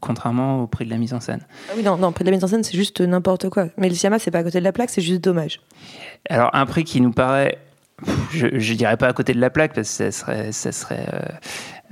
contrairement 0.00 0.62
au 0.62 0.66
prix 0.66 0.86
de 0.86 0.90
la 0.90 0.98
mise 0.98 1.12
en 1.12 1.20
scène. 1.20 1.25
Ah 1.28 1.72
oui, 1.76 1.82
non, 1.82 1.96
non, 1.96 2.12
près 2.12 2.24
de 2.24 2.30
la 2.30 2.36
mise 2.36 2.44
en 2.44 2.48
scène, 2.48 2.62
c'est 2.62 2.76
juste 2.76 3.00
n'importe 3.00 3.48
quoi. 3.48 3.68
Mais 3.76 3.88
le 3.88 3.94
Siama, 3.94 4.18
c'est 4.18 4.30
pas 4.30 4.38
à 4.38 4.42
côté 4.42 4.58
de 4.58 4.64
la 4.64 4.72
plaque, 4.72 4.90
c'est 4.90 5.02
juste 5.02 5.22
dommage. 5.22 5.60
Alors, 6.28 6.50
un 6.54 6.66
prix 6.66 6.84
qui 6.84 7.00
nous 7.00 7.12
paraît, 7.12 7.58
je, 8.32 8.58
je 8.58 8.74
dirais 8.74 8.96
pas 8.96 9.08
à 9.08 9.12
côté 9.12 9.32
de 9.32 9.40
la 9.40 9.50
plaque, 9.50 9.74
parce 9.74 9.88
que 9.88 10.10
ça 10.10 10.12
serait, 10.12 10.52
ça 10.52 10.72
serait 10.72 11.06
euh, 11.12 11.20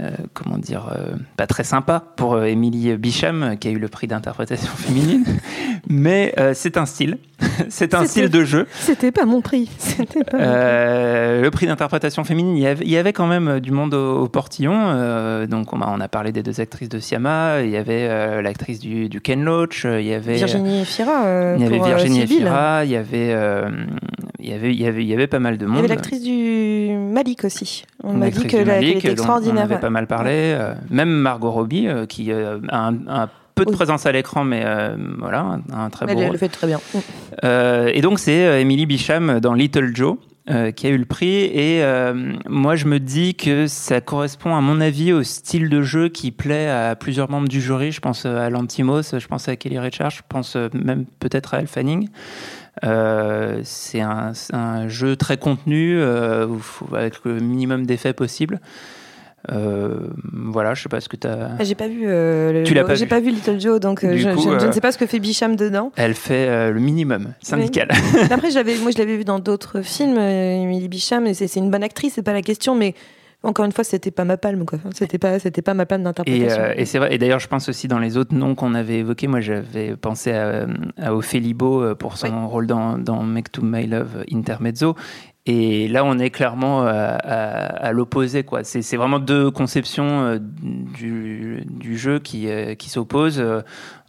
euh, 0.00 0.10
comment 0.34 0.58
dire, 0.58 0.90
euh, 0.94 1.14
pas 1.36 1.46
très 1.46 1.64
sympa 1.64 2.02
pour 2.16 2.42
Émilie 2.42 2.96
Bicham, 2.96 3.56
qui 3.58 3.68
a 3.68 3.70
eu 3.70 3.78
le 3.78 3.88
prix 3.88 4.06
d'interprétation 4.06 4.70
féminine. 4.76 5.24
Mais 5.88 6.34
c'est 6.54 6.76
un 6.76 6.86
style, 6.86 7.18
c'est 7.68 7.94
un 7.94 8.04
style 8.04 8.28
de 8.28 8.44
jeu. 8.44 8.66
C'était 8.72 9.12
pas 9.12 9.24
mon 9.24 9.40
prix. 9.40 9.70
Pas 10.30 10.38
le 10.38 11.48
prix 11.50 11.66
d'interprétation 11.66 12.24
féminine, 12.24 12.56
il 12.56 12.62
y, 12.62 12.66
avait, 12.66 12.84
il 12.84 12.90
y, 12.90 12.96
avait, 12.96 13.12
quand 13.12 13.26
même 13.26 13.60
du 13.60 13.70
monde 13.70 13.94
au, 13.94 14.26
portillon. 14.28 15.46
donc 15.46 15.72
on 15.72 15.80
a, 15.80 15.88
on 15.88 16.00
a, 16.00 16.08
parlé 16.08 16.32
des 16.32 16.42
deux 16.42 16.60
actrices 16.60 16.88
de 16.88 16.98
Siama, 16.98 17.62
il 17.62 17.70
y 17.70 17.76
avait 17.76 18.42
l'actrice 18.42 18.80
du, 18.80 19.08
du, 19.08 19.20
Ken 19.20 19.44
Loach, 19.44 19.84
il 19.84 20.06
y 20.06 20.14
avait 20.14 20.36
Virginie 20.36 20.84
Fira. 20.84 21.54
il 21.56 21.62
y 21.62 21.66
avait 21.66 21.78
Virginie 21.78 22.26
Fira, 22.26 22.84
il 22.84 22.90
y 22.90 22.96
avait, 22.96 23.34
il 24.44 24.50
y 24.50 24.54
avait, 24.54 24.74
il 24.74 24.80
y 24.80 24.86
avait, 24.86 25.02
il 25.02 25.08
y 25.08 25.14
avait 25.14 25.26
pas 25.26 25.38
mal 25.38 25.56
de 25.56 25.64
monde. 25.64 25.76
Il 25.76 25.82
y 25.82 25.84
avait 25.84 25.94
l'actrice 25.94 26.22
du 26.22 26.94
Malik 26.96 27.44
aussi. 27.44 27.84
On 28.02 28.12
m'a 28.12 28.30
dit 28.30 28.46
qu'elle 28.46 28.68
était 28.68 29.12
extraordinaire 29.12 29.80
pas 29.80 29.90
mal 29.90 30.06
parlé. 30.06 30.54
Euh, 30.54 30.74
même 30.90 31.10
Margot 31.10 31.50
Robbie, 31.50 31.88
euh, 31.88 32.06
qui 32.06 32.30
euh, 32.30 32.58
a 32.68 32.88
un, 32.88 33.28
peu 33.54 33.64
de 33.64 33.70
présence 33.70 34.04
à 34.04 34.12
l'écran, 34.12 34.44
mais 34.44 34.64
voilà, 35.18 35.60
un, 35.72 35.90
très 35.90 36.06
beau. 36.06 36.20
Elle 36.20 36.32
le 36.32 36.38
fait 36.38 36.48
très 36.48 36.66
bien. 36.66 36.80
et 37.42 38.00
donc, 38.02 38.18
c'est 38.18 38.60
Emily 38.60 38.84
Bicham 38.84 39.40
dans 39.40 39.54
Little 39.54 39.94
Joe. 39.94 40.16
qui 40.76 40.86
a 40.86 40.90
eu 40.90 40.98
le 40.98 41.06
prix 41.06 41.44
et 41.44 41.82
moi 42.46 42.76
je 42.76 42.84
me 42.84 43.00
dis 43.00 43.34
que 43.34 43.66
ça 43.66 44.02
correspond 44.02 44.54
à 44.54 44.60
mon 44.60 44.78
avis 44.80 45.10
au 45.14 45.22
style 45.22 45.70
de 45.70 45.80
jeu 45.80 46.10
qui 46.10 46.32
plaît 46.32 46.68
à 46.68 46.96
plusieurs 46.96 47.30
membres 47.30 47.48
du 47.48 47.62
jury 47.62 47.92
je 47.92 48.00
pense 48.00 48.26
à 48.26 48.50
Lantimos 48.50 49.18
je 49.18 49.26
pense 49.26 49.48
à 49.48 49.56
Kelly 49.56 49.78
Richard 49.78 50.10
je 50.10 50.20
pense 50.28 50.58
même 50.74 51.06
peut-être 51.18 51.54
à 51.54 51.60
Elle 51.60 51.66
Fanning 51.66 52.10
c'est 52.82 54.00
un, 54.00 54.32
un, 54.52 54.88
jeu 54.88 55.16
très 55.16 55.36
contenu 55.36 56.02
avec 56.92 57.24
le 57.24 57.40
minimum 57.40 57.86
d'effets 57.86 58.12
possible 58.12 58.60
euh, 59.52 60.08
voilà, 60.32 60.74
je 60.74 60.82
sais 60.82 60.88
pas 60.88 61.00
ce 61.00 61.08
que 61.08 61.16
tu 61.16 61.26
as. 61.26 61.50
Ah, 61.58 61.64
j'ai 61.64 61.74
pas 61.74 61.88
vu. 61.88 62.04
Euh, 62.04 62.64
tu 62.64 62.72
l'as 62.74 62.84
pas 62.84 62.94
J'ai 62.94 63.06
pas 63.06 63.20
vu 63.20 63.30
Little 63.30 63.60
Joe, 63.60 63.78
donc 63.78 64.02
euh, 64.02 64.16
je, 64.16 64.28
ne 64.66 64.72
sais 64.72 64.80
pas 64.80 64.92
ce 64.92 64.98
que 64.98 65.06
fait 65.06 65.18
Bicham 65.18 65.56
dedans. 65.56 65.92
Elle 65.96 66.14
fait 66.14 66.70
le 66.70 66.80
minimum 66.80 67.34
syndical. 67.42 67.88
Après, 68.30 68.50
j'avais, 68.50 68.76
moi, 68.76 68.90
je 68.90 68.98
l'avais 68.98 69.16
vu 69.16 69.24
dans 69.24 69.38
d'autres 69.38 69.82
films, 69.82 70.18
Emily 70.18 70.88
Bicham, 70.88 71.26
et 71.26 71.34
c'est 71.34 71.56
une 71.56 71.70
bonne 71.70 71.82
actrice, 71.82 72.14
c'est 72.14 72.22
pas 72.22 72.32
la 72.32 72.42
question, 72.42 72.74
mais 72.74 72.94
encore 73.44 73.64
une 73.64 73.72
fois, 73.72 73.84
c'était 73.84 74.10
pas 74.10 74.24
ma 74.24 74.36
palme, 74.36 74.64
quoi. 74.64 74.78
C'était 74.92 75.18
pas, 75.18 75.38
c'était 75.38 75.62
pas 75.62 75.74
ma 75.74 75.86
palme 75.86 76.02
d'interprétation. 76.02 76.64
Et, 76.76 76.82
et 76.82 76.84
c'est 76.84 76.98
vrai. 76.98 77.14
Et 77.14 77.18
d'ailleurs, 77.18 77.40
je 77.40 77.48
pense 77.48 77.68
aussi 77.68 77.86
dans 77.88 77.98
les 77.98 78.16
autres 78.16 78.34
noms 78.34 78.54
qu'on 78.54 78.74
avait 78.74 78.98
évoqués. 78.98 79.26
Moi, 79.26 79.40
j'avais 79.40 79.96
pensé 79.96 80.32
à, 80.32 80.66
à 81.00 81.14
Ophélie 81.14 81.54
Beau 81.54 81.94
pour 81.94 82.16
son 82.16 82.48
rôle 82.48 82.66
dans, 82.66 82.98
dans 82.98 83.22
Make 83.22 83.52
to 83.52 83.62
My 83.62 83.86
Love 83.86 84.24
Intermezzo. 84.32 84.96
Et 85.46 85.88
là, 85.88 86.06
on 86.06 86.18
est 86.18 86.30
clairement 86.30 86.86
à, 86.86 86.92
à, 86.92 87.92
l'opposé. 87.92 88.44
quoi. 88.44 88.64
C'est 88.64 88.96
vraiment 88.96 89.18
deux 89.18 89.50
conceptions 89.50 90.38
du, 90.40 91.62
du, 91.68 91.98
jeu 91.98 92.18
qui, 92.18 92.48
qui 92.78 92.88
s'opposent 92.88 93.44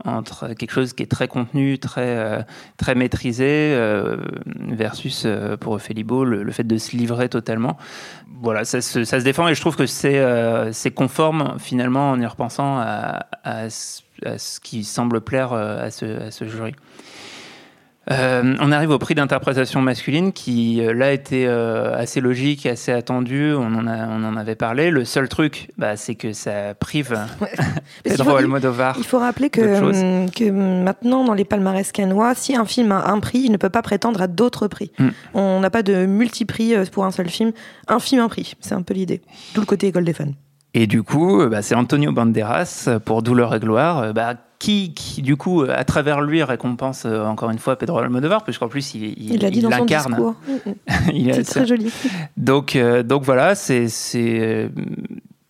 entre 0.05 0.53
quelque 0.53 0.71
chose 0.71 0.93
qui 0.93 1.03
est 1.03 1.11
très 1.11 1.27
contenu, 1.27 1.77
très, 1.77 2.45
très 2.77 2.95
maîtrisé, 2.95 3.77
versus, 4.69 5.27
pour 5.59 5.73
Ophélie 5.73 6.05
le, 6.07 6.43
le, 6.43 6.51
fait 6.53 6.63
de 6.63 6.77
se 6.77 6.95
livrer 6.95 7.27
totalement. 7.27 7.75
Voilà, 8.41 8.63
ça 8.63 8.79
se, 8.79 9.03
ça 9.03 9.19
se 9.19 9.25
défend 9.25 9.49
et 9.49 9.55
je 9.55 9.61
trouve 9.61 9.75
que 9.75 9.87
c'est 9.87 10.91
conforme 10.95 11.57
finalement 11.59 12.11
en 12.11 12.19
y 12.21 12.25
repensant 12.25 12.77
à, 12.77 13.25
à, 13.43 13.63
à 13.63 13.69
ce 13.69 14.59
qui 14.61 14.85
semble 14.85 15.19
plaire 15.19 15.51
à 15.51 15.91
ce, 15.91 16.05
à 16.27 16.31
ce 16.31 16.45
jury. 16.45 16.73
Euh, 18.11 18.55
on 18.59 18.71
arrive 18.71 18.91
au 18.91 18.99
prix 18.99 19.15
d'interprétation 19.15 19.81
masculine 19.81 20.31
qui, 20.31 20.81
euh, 20.81 20.93
là, 20.93 21.11
était 21.11 21.45
euh, 21.47 21.97
assez 21.97 22.21
logique, 22.21 22.65
assez 22.65 22.91
attendu. 22.91 23.53
On 23.53 23.73
en, 23.75 23.87
a, 23.87 24.07
on 24.07 24.23
en 24.23 24.37
avait 24.37 24.55
parlé. 24.55 24.91
Le 24.91 25.05
seul 25.05 25.27
truc, 25.27 25.71
bah, 25.77 25.95
c'est 25.97 26.15
que 26.15 26.33
ça 26.33 26.75
prive 26.75 27.17
Pedro 28.03 28.35
Almodovar. 28.35 28.95
Il 28.97 29.03
faut 29.03 29.19
rappeler 29.19 29.49
que, 29.49 30.29
que 30.29 30.51
maintenant, 30.51 31.23
dans 31.23 31.33
les 31.33 31.45
palmarès 31.45 31.91
canois, 31.91 32.35
si 32.35 32.55
un 32.55 32.65
film 32.65 32.91
a 32.91 33.07
un 33.07 33.19
prix, 33.19 33.39
il 33.39 33.51
ne 33.51 33.57
peut 33.57 33.69
pas 33.69 33.81
prétendre 33.81 34.21
à 34.21 34.27
d'autres 34.27 34.67
prix. 34.67 34.91
Hmm. 34.99 35.09
On 35.33 35.59
n'a 35.59 35.69
pas 35.69 35.83
de 35.83 36.05
multi-prix 36.05 36.75
pour 36.91 37.05
un 37.05 37.11
seul 37.11 37.29
film. 37.29 37.51
Un 37.87 37.99
film, 37.99 38.21
un 38.21 38.29
prix. 38.29 38.53
C'est 38.59 38.75
un 38.75 38.83
peu 38.83 38.93
l'idée. 38.93 39.21
Tout 39.53 39.61
le 39.61 39.65
côté 39.65 39.87
école 39.87 40.05
des 40.05 40.13
fans. 40.13 40.33
Et 40.73 40.87
du 40.87 41.03
coup, 41.03 41.47
bah, 41.47 41.61
c'est 41.61 41.75
Antonio 41.75 42.11
Banderas 42.11 42.89
pour 43.05 43.23
Douleur 43.23 43.55
et 43.55 43.59
Gloire, 43.59 44.13
bah, 44.13 44.35
qui, 44.59 45.21
du 45.21 45.35
coup, 45.35 45.63
à 45.63 45.83
travers 45.83 46.21
lui, 46.21 46.41
récompense 46.43 47.03
euh, 47.05 47.23
encore 47.25 47.49
une 47.51 47.59
fois 47.59 47.77
Pedro 47.77 47.99
Almodovar, 47.99 48.43
puisqu'en 48.43 48.67
plus, 48.67 48.95
il, 48.95 49.03
il, 49.03 49.33
il 49.33 49.41
l'a 49.41 49.49
dit 49.49 49.61
dans 49.61 49.69
l'incarne. 49.69 50.15
son 50.15 50.35
il 51.13 51.33
c'est 51.33 51.43
très 51.43 51.65
joli. 51.65 51.91
Donc, 52.37 52.75
euh, 52.75 53.03
donc 53.03 53.23
voilà, 53.23 53.55
c'est, 53.55 53.89
c'est 53.89 54.69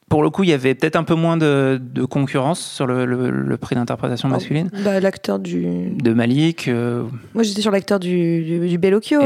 pour 0.10 0.24
le 0.24 0.30
coup, 0.30 0.44
il 0.44 0.50
y 0.50 0.54
avait 0.54 0.76
peut-être 0.76 0.96
un 0.96 1.04
peu 1.04 1.16
moins 1.16 1.38
de, 1.38 1.80
de 1.82 2.06
concurrence 2.06 2.60
sur 2.60 2.88
le, 2.88 3.06
le, 3.06 3.58
prix 3.58 3.76
d'interprétation 3.76 4.28
oh, 4.30 4.34
masculine. 4.34 4.70
bah, 4.84 5.00
l'acteur 5.00 5.40
du. 5.40 5.92
De 5.96 6.14
Malik. 6.14 6.68
Euh, 6.68 7.04
Moi, 7.34 7.44
j'étais 7.44 7.62
sur 7.62 7.72
l'acteur 7.72 8.00
du, 8.00 8.44
du, 8.44 8.68
du 8.68 8.78
Bellocchio, 8.78 9.20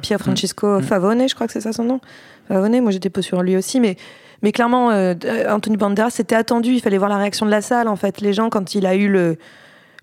Pier 0.00 0.18
Francesco 0.18 0.78
mm. 0.78 0.82
Favone, 0.82 1.28
je 1.28 1.34
crois 1.34 1.46
que 1.46 1.52
c'est 1.52 1.60
ça 1.60 1.72
son 1.72 1.84
nom. 1.84 2.00
Favone, 2.48 2.80
moi 2.80 2.90
j'étais 2.90 3.10
pas 3.10 3.22
sur 3.22 3.42
lui 3.42 3.56
aussi, 3.56 3.80
mais 3.80 3.96
mais 4.42 4.52
clairement, 4.52 4.90
euh, 4.90 5.14
Anthony 5.48 5.76
Banderas, 5.76 6.10
c'était 6.10 6.34
attendu. 6.34 6.72
Il 6.72 6.80
fallait 6.80 6.98
voir 6.98 7.10
la 7.10 7.16
réaction 7.16 7.46
de 7.46 7.50
la 7.50 7.62
salle. 7.62 7.88
En 7.88 7.96
fait, 7.96 8.20
les 8.20 8.32
gens, 8.32 8.50
quand 8.50 8.74
il 8.74 8.86
a 8.86 8.94
eu 8.94 9.08
le, 9.08 9.36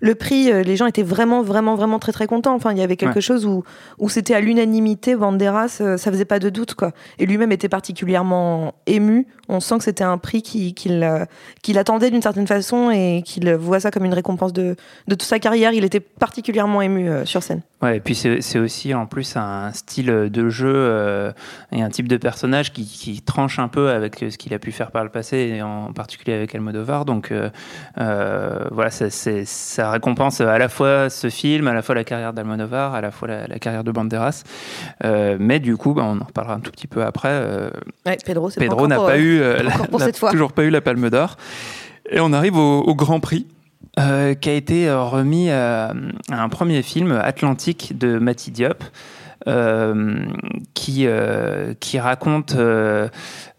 le 0.00 0.14
prix, 0.14 0.50
euh, 0.50 0.62
les 0.62 0.76
gens 0.76 0.86
étaient 0.86 1.02
vraiment, 1.02 1.42
vraiment, 1.42 1.76
vraiment 1.76 1.98
très, 1.98 2.12
très 2.12 2.26
contents. 2.26 2.54
Enfin, 2.54 2.72
il 2.72 2.78
y 2.78 2.82
avait 2.82 2.96
quelque 2.96 3.20
chose 3.20 3.46
où, 3.46 3.62
où 3.98 4.08
c'était 4.08 4.34
à 4.34 4.40
l'unanimité. 4.40 5.14
Banderas, 5.14 5.78
euh, 5.80 5.96
ça 5.96 6.10
faisait 6.10 6.24
pas 6.24 6.38
de 6.38 6.48
doute, 6.48 6.74
quoi. 6.74 6.92
Et 7.18 7.26
lui-même 7.26 7.52
était 7.52 7.68
particulièrement 7.68 8.74
ému. 8.86 9.26
On 9.48 9.60
sent 9.60 9.78
que 9.78 9.84
c'était 9.84 10.04
un 10.04 10.18
prix 10.18 10.42
qu'il 10.42 11.78
attendait 11.78 12.10
d'une 12.10 12.22
certaine 12.22 12.46
façon 12.46 12.90
et 12.90 13.22
qu'il 13.24 13.52
voit 13.54 13.80
ça 13.80 13.90
comme 13.90 14.04
une 14.04 14.14
récompense 14.14 14.52
de, 14.52 14.76
de 15.06 15.14
toute 15.14 15.22
sa 15.22 15.38
carrière. 15.38 15.72
Il 15.72 15.84
était 15.84 16.00
particulièrement 16.00 16.80
ému 16.82 17.10
sur 17.26 17.42
scène. 17.42 17.62
Ouais, 17.82 17.96
et 17.96 18.00
puis 18.00 18.14
c'est 18.14 18.58
aussi 18.58 18.92
en 18.92 19.06
plus 19.06 19.36
un 19.36 19.72
style 19.72 20.28
de 20.30 20.48
jeu 20.50 20.72
euh, 20.74 21.32
et 21.72 21.80
un 21.80 21.88
type 21.88 22.08
de 22.08 22.18
personnage 22.18 22.74
qui, 22.74 22.84
qui, 22.84 23.22
tranche 23.22 23.58
un 23.58 23.68
peu 23.68 23.88
avec 23.88 24.16
ce 24.18 24.36
qu'il 24.36 24.52
a 24.52 24.58
pu 24.58 24.70
faire 24.70 24.90
par 24.90 25.02
le 25.02 25.08
passé, 25.08 25.38
et 25.38 25.62
en 25.62 25.90
particulier 25.94 26.34
avec 26.34 26.54
Almodovar. 26.54 27.06
Donc 27.06 27.32
euh, 27.32 27.48
euh, 27.98 28.66
voilà, 28.70 28.90
ça, 28.90 29.08
ça, 29.08 29.89
récompense 29.90 30.40
à 30.40 30.58
la 30.58 30.68
fois 30.68 31.10
ce 31.10 31.30
film, 31.30 31.68
à 31.68 31.74
la 31.74 31.82
fois 31.82 31.94
la 31.94 32.04
carrière 32.04 32.32
d'Almodovar, 32.32 32.94
à 32.94 33.00
la 33.00 33.10
fois 33.10 33.28
la, 33.28 33.58
carrière 33.58 33.84
de 33.84 33.92
Banderas. 33.92 34.44
Euh, 35.04 35.36
mais 35.38 35.60
du 35.60 35.76
coup, 35.76 35.94
bah, 35.94 36.02
on 36.04 36.20
en 36.20 36.24
reparlera 36.24 36.54
un 36.54 36.60
tout 36.60 36.70
petit 36.70 36.86
peu 36.86 37.02
après. 37.04 37.28
Euh, 37.30 37.70
ouais, 38.06 38.18
Pedro, 38.24 38.50
Pedro 38.50 38.88
n'a 38.88 38.96
pas 38.96 39.18
eu, 39.18 39.42
toujours 40.30 40.52
pas 40.52 40.64
eu 40.64 40.70
la 40.70 40.80
Palme 40.80 41.10
d'Or. 41.10 41.36
Et 42.10 42.20
on 42.20 42.32
arrive 42.32 42.56
au, 42.56 42.80
au 42.80 42.94
Grand 42.94 43.20
Prix. 43.20 43.46
Euh, 43.98 44.34
qui 44.34 44.48
a 44.48 44.54
été 44.54 44.88
euh, 44.88 45.02
remis 45.02 45.50
à, 45.50 45.92
un 46.30 46.48
premier 46.48 46.82
film, 46.82 47.12
Atlantique, 47.12 47.98
de 47.98 48.18
Mati 48.18 48.50
Diop. 48.50 48.84
Euh, 49.48 50.26
qui, 50.74 51.06
euh, 51.06 51.72
qui 51.80 51.98
raconte 51.98 52.54
euh, 52.56 53.08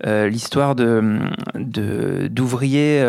l'histoire 0.03 0.75
de, 0.75 1.17
d'ouvriers 2.27 3.03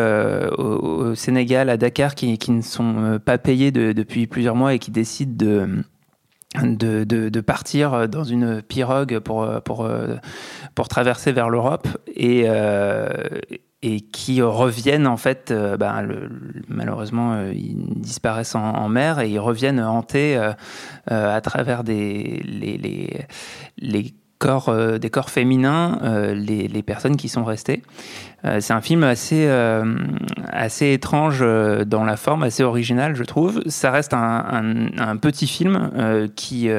au, 0.57 0.61
au, 0.61 1.15
Sénégal, 1.15 1.69
à 1.69 1.77
Dakar, 1.77 2.15
qui, 2.15 2.37
qui 2.39 2.51
ne 2.51 2.61
sont 2.61 3.19
pas 3.23 3.37
payés 3.37 3.71
de, 3.71 3.91
depuis 3.91 4.25
plusieurs 4.25 4.55
mois 4.55 4.73
et 4.73 4.79
qui 4.79 4.89
décident 4.89 5.35
de, 5.35 5.83
de, 6.63 7.03
de, 7.03 7.29
de, 7.29 7.41
partir 7.41 8.09
dans 8.09 8.23
une 8.23 8.63
pirogue 8.63 9.19
pour, 9.19 9.47
pour, 9.63 9.87
pour 10.73 10.87
traverser 10.87 11.31
vers 11.31 11.49
l'Europe. 11.49 11.87
Et, 12.15 12.47
et 13.83 13.99
qui 13.99 14.41
reviennent 14.41 15.07
en 15.07 15.17
fait, 15.17 15.51
euh, 15.51 15.75
bah, 15.75 16.01
malheureusement, 16.69 17.33
euh, 17.33 17.51
ils 17.53 17.99
disparaissent 17.99 18.55
en, 18.55 18.87
mer 18.87 19.19
et 19.19 19.29
ils 19.29 19.39
reviennent 19.39 19.81
hanter 19.81 20.37
euh, 20.37 20.53
à 21.35 21.41
travers 21.41 21.83
des, 21.83 22.41
les, 22.45 22.77
les, 22.77 23.25
les 23.77 24.13
corps, 24.43 24.67
euh, 24.67 24.97
des 24.97 25.09
corps 25.09 25.29
féminins, 25.29 25.99
euh, 26.03 26.33
les, 26.33 26.83
personnes 26.83 27.15
qui 27.15 27.29
sont 27.29 27.45
restées. 27.45 27.81
Euh, 28.43 28.59
c'est 28.59 28.73
un 28.73 28.81
film 28.81 29.05
assez, 29.05 29.49
assez 30.51 30.91
étrange 30.91 31.39
dans 31.85 32.03
la 32.03 32.17
forme, 32.17 32.43
assez 32.43 32.61
original, 32.61 33.15
je 33.15 33.23
trouve. 33.23 33.63
Ça 33.67 33.89
reste 33.89 34.13
un, 34.13 35.15
petit 35.21 35.47
film 35.47 35.91
qui, 36.35 36.69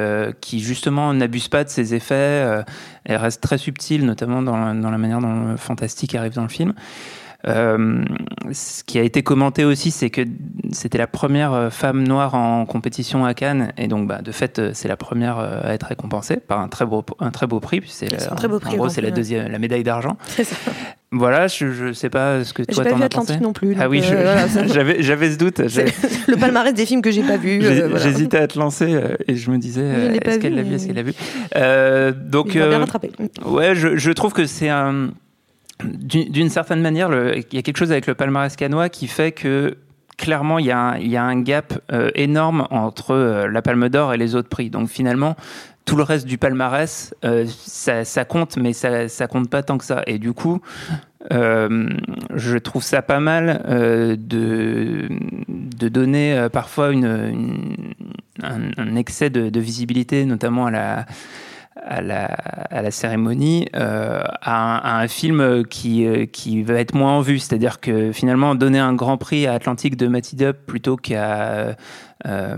qui, 0.42 0.60
justement, 0.60 1.14
n'abuse 1.14 1.48
pas 1.48 1.64
de 1.64 1.70
ses 1.70 1.94
effets 1.94 2.62
et 3.06 3.16
reste 3.16 3.40
très 3.40 3.56
subtil, 3.56 4.04
notamment 4.04 4.42
dans, 4.42 4.90
la 4.90 4.98
manière 4.98 5.20
dont 5.20 5.52
le 5.52 5.56
fantastique 5.56 6.14
arrive 6.14 6.34
dans 6.34 6.42
le 6.42 6.48
film. 6.48 6.74
Ce 7.46 8.84
qui 8.84 8.98
a 8.98 9.02
été 9.02 9.22
commenté 9.22 9.64
aussi, 9.64 9.90
c'est 9.90 10.10
que 10.10 10.22
c'était 10.74 10.98
la 10.98 11.06
première 11.06 11.52
euh, 11.52 11.70
femme 11.70 12.06
noire 12.06 12.34
en 12.34 12.66
compétition 12.66 13.24
à 13.24 13.34
Cannes, 13.34 13.72
et 13.78 13.88
donc 13.88 14.08
bah, 14.08 14.20
de 14.22 14.32
fait, 14.32 14.58
euh, 14.58 14.70
c'est 14.74 14.88
la 14.88 14.96
première 14.96 15.38
à 15.38 15.72
être 15.74 15.86
récompensée 15.86 16.36
par 16.36 16.60
un 16.60 16.68
très 16.68 16.84
beau, 16.84 17.04
un 17.20 17.30
très 17.30 17.46
beau 17.46 17.60
prix. 17.60 17.82
C'est 17.86 18.12
un 18.30 18.34
très 18.34 18.48
beau 18.48 18.58
prix. 18.58 18.74
En 18.74 18.76
gros, 18.76 18.88
c'est 18.88 19.00
la 19.00 19.10
deuxième, 19.10 19.50
la 19.50 19.58
médaille 19.58 19.84
d'argent. 19.84 20.16
C'est 20.26 20.44
ça. 20.44 20.56
Voilà, 21.12 21.46
je, 21.46 21.66
ne 21.66 21.92
sais 21.92 22.10
pas 22.10 22.42
ce 22.42 22.52
que 22.52 22.64
toi 22.64 22.84
t'en 22.84 23.00
as 23.00 23.08
pensé. 23.08 23.38
non 23.38 23.52
plus. 23.52 23.76
Ah 23.78 23.88
oui, 23.88 24.02
j'avais 24.66 25.00
j'avais 25.00 25.30
ce 25.30 25.38
doute. 25.38 25.58
Le 26.28 26.36
palmarès 26.36 26.74
des 26.74 26.86
films 26.86 27.02
que 27.02 27.12
j'ai 27.12 27.22
pas 27.22 27.36
vus. 27.36 27.62
J'hésitais 28.02 28.38
à 28.38 28.48
te 28.48 28.58
lancer 28.58 29.00
et 29.28 29.36
je 29.36 29.50
me 29.50 29.58
disais 29.58 30.18
est-ce 30.24 30.38
qu'elle 30.40 30.56
l'a 30.56 30.62
vu, 30.62 30.74
est-ce 30.74 30.86
qu'elle 30.88 30.96
l'a 30.96 31.02
vu. 31.02 31.14
donc, 32.30 32.54
Il 32.54 32.62
bien 32.62 32.78
rattrapé. 32.78 33.12
Ouais, 33.44 33.76
je, 33.76 33.96
je 33.96 34.10
trouve 34.10 34.32
que 34.32 34.46
c'est 34.46 34.68
un 34.68 35.10
d'une 35.82 36.50
certaine 36.50 36.80
manière, 36.80 37.10
il 37.12 37.44
y 37.52 37.58
a 37.58 37.62
quelque 37.62 37.76
chose 37.76 37.90
avec 37.90 38.06
le 38.06 38.14
palmarès 38.14 38.54
canois 38.54 38.88
qui 38.88 39.08
fait 39.08 39.32
que 39.32 39.76
clairement, 40.16 40.58
il 40.58 40.66
y 40.66 40.70
a 40.70 41.22
un, 41.22 41.40
gap 41.40 41.78
euh, 41.92 42.10
énorme 42.14 42.66
entre 42.70 43.12
euh, 43.12 43.48
la 43.48 43.62
Palme 43.62 43.88
d'Or 43.88 44.14
et 44.14 44.16
les 44.16 44.34
autres 44.34 44.48
prix. 44.48 44.70
Donc 44.70 44.88
finalement, 44.88 45.36
tout 45.84 45.96
le 45.96 46.02
reste 46.02 46.26
du 46.26 46.38
palmarès, 46.38 47.14
euh, 47.24 47.46
ça, 47.46 48.24
compte, 48.24 48.56
mais 48.56 48.72
ça, 48.72 49.08
ça 49.08 49.26
compte 49.26 49.50
pas 49.50 49.62
tant 49.62 49.78
que 49.78 49.84
ça. 49.84 50.02
Et 50.06 50.18
du 50.18 50.32
coup, 50.32 50.60
je 51.30 52.58
trouve 52.58 52.82
ça 52.82 53.02
pas 53.02 53.20
mal 53.20 53.62
de, 54.18 55.08
donner 55.88 56.48
parfois 56.52 56.90
une, 56.90 57.84
un, 58.42 58.96
excès 58.96 59.30
de, 59.30 59.60
visibilité, 59.60 60.24
notamment 60.24 60.66
à 60.66 60.70
la 60.70 61.06
à 61.82 62.00
la, 62.00 62.24
à 62.24 62.82
la 62.82 62.90
cérémonie 62.90 63.66
euh, 63.74 64.22
à, 64.40 64.98
un, 64.98 65.02
un, 65.02 65.08
film 65.08 65.64
qui, 65.66 66.06
euh, 66.06 66.26
qui 66.26 66.62
va 66.62 66.74
être 66.74 66.94
moins 66.94 67.12
en 67.12 67.20
vue. 67.20 67.38
C'est-à-dire 67.38 67.80
que 67.80 68.12
finalement, 68.12 68.54
donner 68.54 68.78
un 68.78 68.94
grand 68.94 69.16
prix 69.16 69.46
à 69.46 69.54
Atlantique 69.54 69.96
de 69.96 70.06
Matty 70.06 70.36
Dup 70.36 70.56
plutôt 70.66 70.96
qu'à 70.96 71.76
euh, 72.26 72.56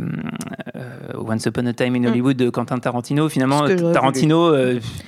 Once 1.15 1.47
Upon 1.47 1.67
a 1.67 1.73
Time 1.73 1.97
in 1.97 2.01
mm. 2.01 2.07
Hollywood 2.07 2.37
de 2.37 2.51
Quentin 2.51 2.79
Tarantino, 2.79 3.29
finalement, 3.29 3.67
Tarantino, 3.93 4.55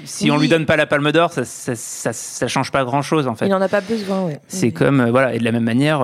si 0.04 0.30
on 0.30 0.38
lui 0.38 0.48
donne 0.48 0.64
pas 0.64 0.76
la 0.76 0.86
palme 0.86 1.12
d'or, 1.12 1.32
ça, 1.32 1.44
ça, 1.44 1.74
ça, 1.74 2.12
ça, 2.12 2.48
change 2.48 2.72
pas 2.72 2.84
grand-chose 2.84 3.28
en 3.28 3.34
fait. 3.34 3.46
Il 3.46 3.54
en 3.54 3.60
a 3.60 3.68
pas 3.68 3.82
besoin, 3.82 4.24
ouais. 4.24 4.40
C'est 4.48 4.72
comme, 4.72 5.10
voilà, 5.10 5.34
et 5.34 5.38
de 5.38 5.44
la 5.44 5.52
même 5.52 5.64
manière, 5.64 6.02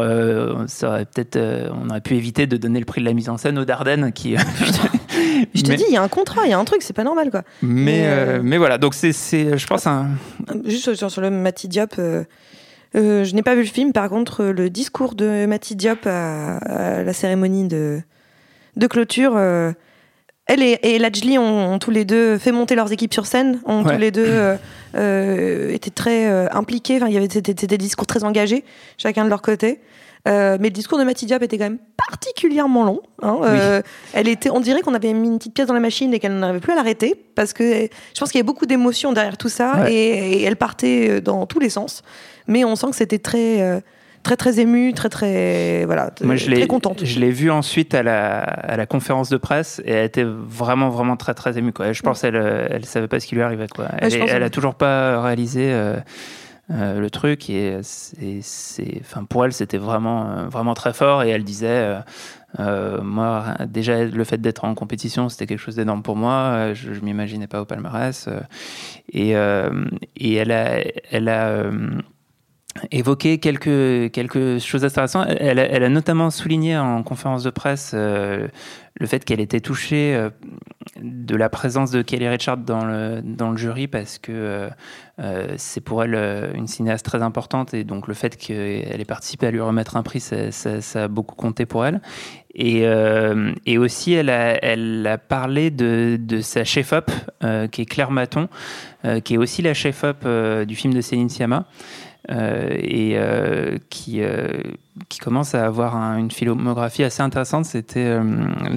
ça 0.66 0.88
aurait 0.88 1.06
peut-être, 1.06 1.38
on 1.72 1.88
aurait 1.88 2.02
pu 2.02 2.14
éviter 2.14 2.46
de 2.46 2.56
donner 2.56 2.78
le 2.78 2.84
prix 2.84 3.00
de 3.00 3.06
la 3.06 3.14
mise 3.14 3.28
en 3.28 3.38
scène 3.38 3.58
aux 3.58 3.64
Dardenne 3.64 4.12
qui... 4.12 4.36
Je 5.54 5.62
te 5.62 5.72
dis, 5.72 5.84
il 5.88 5.94
y 5.94 5.96
a 5.96 6.02
un 6.02 6.08
contrat, 6.08 6.42
il 6.44 6.50
y 6.50 6.52
a 6.52 6.58
un 6.58 6.64
truc, 6.64 6.82
c'est 6.82 6.92
pas 6.92 7.04
normal, 7.04 7.30
quoi. 7.30 7.42
Mais, 7.62 8.04
euh, 8.06 8.40
mais 8.42 8.58
voilà, 8.58 8.78
donc 8.78 8.94
c'est, 8.94 9.12
je 9.12 9.66
pense, 9.66 9.86
un. 9.86 10.08
Juste 10.64 10.94
sur, 10.94 11.20
le 11.20 11.30
Mati 11.30 11.68
Diop. 11.68 11.94
Euh, 11.98 12.24
euh, 12.96 13.24
je 13.24 13.34
n'ai 13.34 13.42
pas 13.42 13.54
vu 13.54 13.62
le 13.62 13.68
film, 13.68 13.92
par 13.92 14.08
contre, 14.08 14.44
le 14.44 14.70
discours 14.70 15.14
de 15.14 15.46
Mati 15.46 15.76
Diop 15.76 16.06
à, 16.06 17.02
la 17.02 17.12
cérémonie 17.12 17.66
de, 17.66 18.00
de 18.76 18.86
clôture, 18.86 19.36
elle 20.46 20.62
et, 20.62 20.78
et 20.82 20.98
Lajli 20.98 21.38
ont, 21.38 21.78
tous 21.78 21.90
les 21.90 22.04
deux 22.04 22.38
fait 22.38 22.52
monter 22.52 22.74
leurs 22.74 22.92
équipes 22.92 23.14
sur 23.14 23.26
scène, 23.26 23.60
ont 23.64 23.82
tous 23.82 23.98
les 23.98 24.10
deux 24.10 24.56
été 24.94 25.90
très 25.90 26.48
impliqués. 26.50 26.96
Enfin, 26.96 27.08
il 27.08 27.14
y 27.14 27.16
avait 27.16 27.28
des 27.28 27.78
discours 27.78 28.06
très 28.06 28.24
engagés, 28.24 28.64
chacun 28.98 29.24
de 29.24 29.30
leur 29.30 29.42
côté. 29.42 29.80
Mais 30.26 30.58
le 30.58 30.70
discours 30.70 30.98
de 30.98 31.04
Mati 31.04 31.26
Diop 31.26 31.42
était 31.42 31.58
quand 31.58 31.64
même 31.64 31.78
particulièrement 31.96 32.84
long. 32.84 33.00
hein. 33.22 33.38
Euh, 33.44 33.82
elle 34.12 34.28
était, 34.28 34.50
on 34.50 34.60
dirait 34.60 34.80
qu'on 34.80 34.94
avait 34.94 35.12
mis 35.12 35.28
une 35.28 35.38
petite 35.38 35.54
pièce 35.54 35.66
dans 35.66 35.74
la 35.74 35.80
machine 35.80 36.14
et 36.14 36.18
qu'elle 36.18 36.38
n'arrivait 36.38 36.60
plus 36.60 36.72
à 36.72 36.76
l'arrêter 36.76 37.14
parce 37.34 37.52
que 37.52 37.64
je 37.64 38.20
pense 38.20 38.30
qu'il 38.30 38.38
y 38.38 38.40
avait 38.40 38.46
beaucoup 38.46 38.66
d'émotions 38.66 39.12
derrière 39.12 39.36
tout 39.36 39.48
ça 39.48 39.82
Ouais. 39.82 39.92
et, 39.92 40.32
et 40.36 40.42
elle 40.44 40.56
partait 40.56 41.20
dans 41.20 41.46
tous 41.46 41.58
les 41.58 41.68
sens. 41.70 42.02
Mais 42.46 42.64
on 42.64 42.76
sent 42.76 42.88
que 42.90 42.96
c'était 42.96 43.18
très, 43.18 43.60
euh, 43.62 43.80
très, 44.22 44.36
très 44.36 44.60
ému, 44.60 44.92
très, 44.94 45.08
très, 45.08 45.84
voilà, 45.86 46.10
Moi, 46.22 46.36
je 46.36 46.50
très 46.50 46.66
contente. 46.66 47.04
je 47.04 47.18
l'ai 47.20 47.30
vue 47.30 47.50
ensuite 47.50 47.94
à 47.94 48.02
la, 48.02 48.38
à 48.40 48.76
la 48.76 48.86
conférence 48.86 49.28
de 49.30 49.36
presse 49.36 49.80
et 49.84 49.92
elle 49.92 50.04
était 50.06 50.24
vraiment, 50.26 50.88
vraiment 50.90 51.16
très, 51.16 51.34
très 51.34 51.58
émue. 51.58 51.72
Quoi. 51.72 51.92
Je 51.92 52.02
pense 52.02 52.20
qu'elle 52.22 52.36
elle 52.70 52.84
savait 52.86 53.08
pas 53.08 53.20
ce 53.20 53.26
qui 53.26 53.34
lui 53.34 53.42
arrivait. 53.42 53.66
Quoi. 53.68 53.86
Elle, 53.98 54.14
est- 54.14 54.28
elle 54.28 54.42
a 54.42 54.50
toujours 54.50 54.74
pas 54.74 55.20
réalisé 55.22 55.70
euh, 55.72 55.96
euh, 56.70 56.98
le 57.00 57.10
truc 57.10 57.50
et 57.50 57.80
c'est, 57.82 58.98
enfin, 59.00 59.24
pour 59.24 59.44
elle, 59.44 59.52
c'était 59.52 59.78
vraiment, 59.78 60.30
euh, 60.30 60.48
vraiment 60.48 60.74
très 60.74 60.92
fort 60.92 61.22
et 61.22 61.30
elle 61.30 61.44
disait. 61.44 61.98
euh, 62.60 63.02
moi, 63.02 63.56
déjà, 63.66 64.04
le 64.04 64.24
fait 64.24 64.38
d'être 64.38 64.64
en 64.64 64.74
compétition, 64.74 65.28
c'était 65.28 65.46
quelque 65.46 65.58
chose 65.58 65.76
d'énorme 65.76 66.02
pour 66.02 66.16
moi. 66.16 66.72
Je, 66.74 66.92
je 66.94 67.00
m'imaginais 67.00 67.48
pas 67.48 67.60
au 67.60 67.64
palmarès. 67.64 68.28
Et, 69.12 69.30
et 69.32 70.34
elle 70.34 70.52
a, 70.52 70.78
elle 71.10 71.28
a 71.28 71.64
évoqué 72.90 73.38
quelques, 73.38 74.10
quelques 74.12 74.58
choses 74.58 74.84
intéressantes. 74.84 75.28
Elle 75.28 75.58
a, 75.58 75.64
elle 75.64 75.84
a 75.84 75.88
notamment 75.88 76.30
souligné 76.30 76.76
en 76.76 77.02
conférence 77.02 77.44
de 77.44 77.50
presse 77.50 77.92
euh, 77.94 78.48
le 78.98 79.06
fait 79.06 79.24
qu'elle 79.24 79.40
était 79.40 79.60
touchée 79.60 80.14
euh, 80.14 80.30
de 81.00 81.36
la 81.36 81.48
présence 81.48 81.90
de 81.90 82.02
Kelly 82.02 82.28
Richard 82.28 82.58
dans 82.58 82.84
le, 82.84 83.56
jury 83.56 83.86
parce 83.86 84.18
que 84.18 84.70
euh, 85.20 85.54
c'est 85.56 85.80
pour 85.80 86.02
elle 86.02 86.14
une 86.54 86.66
cinéaste 86.66 87.04
très 87.04 87.22
importante 87.22 87.74
et 87.74 87.84
donc 87.84 88.08
le 88.08 88.14
fait 88.14 88.36
qu'elle 88.36 89.00
ait 89.00 89.04
participé 89.04 89.46
à 89.46 89.50
lui 89.50 89.60
remettre 89.60 89.96
un 89.96 90.02
prix, 90.02 90.20
ça, 90.20 90.50
a 90.94 91.08
beaucoup 91.08 91.36
compté 91.36 91.66
pour 91.66 91.86
elle. 91.86 92.00
Et, 92.56 92.86
aussi, 93.78 94.12
elle 94.12 94.30
a, 94.30 95.18
parlé 95.18 95.70
de, 95.70 96.40
sa 96.40 96.64
chef-op, 96.64 97.10
qui 97.72 97.82
est 97.82 97.86
Claire 97.86 98.12
Maton, 98.12 98.48
qui 99.24 99.34
est 99.34 99.38
aussi 99.38 99.62
la 99.62 99.74
chef-op 99.74 100.26
du 100.66 100.76
film 100.76 100.94
de 100.94 101.00
Céline 101.00 101.28
Sciamma, 101.28 101.66
et 102.28 103.14
euh, 103.16 103.76
qui, 103.90 104.22
euh, 104.22 104.48
qui 105.08 105.18
commence 105.18 105.54
à 105.54 105.64
avoir 105.66 105.94
un- 105.96 106.16
une 106.18 106.30
filmographie 106.30 107.04
assez 107.04 107.22
intéressante. 107.22 107.64
C'était 107.66 108.00
euh, 108.06 108.22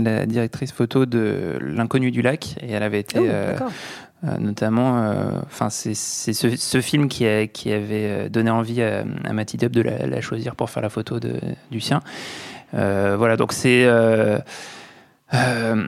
la 0.04 0.26
directrice 0.26 0.72
photo 0.72 1.06
de 1.06 1.58
L'inconnu 1.62 2.12
du 2.12 2.22
lac, 2.22 2.56
et 2.62 2.72
elle 2.72 2.84
avait 2.84 3.00
été 3.00 3.20
Oh, 3.20 3.26
euh, 3.26 3.58
euh, 4.26 4.38
notamment, 4.40 4.98
euh, 5.04 5.30
enfin 5.46 5.70
c'est 5.70 5.94
c'est 5.94 6.34
ce, 6.34 6.56
ce 6.56 6.82
film 6.82 7.08
qui, 7.08 7.26
a- 7.28 7.48
qui 7.48 7.72
avait 7.72 8.26
euh, 8.26 8.30
donné 8.30 8.50
envie 8.50 8.82
à, 8.82 9.04
à 9.24 9.32
Matty 9.34 9.58
Dubb 9.58 9.72
de 9.72 9.82
la, 9.82 10.08
la 10.08 10.22
choisir 10.22 10.56
pour 10.56 10.70
faire 10.70 10.82
la 10.84 10.90
photo 10.90 11.20
de, 11.20 11.36
du 11.72 11.80
sien. 11.80 12.02
Euh, 12.74 13.16
voilà, 13.18 13.38
donc 13.38 13.54
c'est 13.54 13.86
euh, 13.86 14.40
euh, 15.34 15.86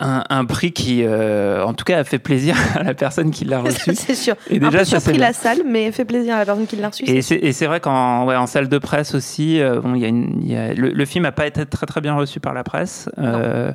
un, 0.00 0.24
un 0.30 0.44
prix 0.44 0.72
qui, 0.72 1.02
euh, 1.04 1.64
en 1.64 1.74
tout 1.74 1.84
cas, 1.84 1.98
a 1.98 2.04
fait 2.04 2.18
plaisir 2.18 2.56
à 2.74 2.82
la 2.82 2.94
personne 2.94 3.30
qui 3.30 3.44
l'a 3.44 3.60
reçu. 3.62 3.94
c'est 3.94 4.14
sûr. 4.14 4.34
Et 4.48 4.56
un 4.56 4.58
déjà, 4.68 4.78
peu 4.80 4.84
surpris 4.84 5.18
la 5.18 5.32
salle, 5.32 5.58
mais 5.66 5.92
fait 5.92 6.04
plaisir 6.04 6.34
à 6.34 6.38
la 6.40 6.44
personne 6.46 6.66
qui 6.66 6.76
l'a 6.76 6.88
reçu. 6.88 7.04
Et 7.04 7.22
c'est- 7.22 7.66
vrai 7.66 7.80
qu'en 7.80 8.24
ouais, 8.26 8.36
en 8.36 8.46
salle 8.46 8.68
de 8.68 8.78
presse 8.78 9.14
aussi, 9.14 9.60
euh, 9.60 9.80
bon, 9.80 9.94
il 9.94 10.00
y 10.00 10.04
a 10.04 10.08
une- 10.08 10.40
il 10.42 10.50
y 10.50 10.56
a- 10.56 10.72
le, 10.74 10.88
le 10.90 11.04
film 11.04 11.22
n'a 11.24 11.32
pas 11.32 11.46
été 11.46 11.64
très 11.66 11.86
très 11.86 12.00
bien 12.00 12.14
reçu 12.14 12.40
par 12.40 12.54
la 12.54 12.64
presse. 12.64 13.08
Euh, 13.18 13.72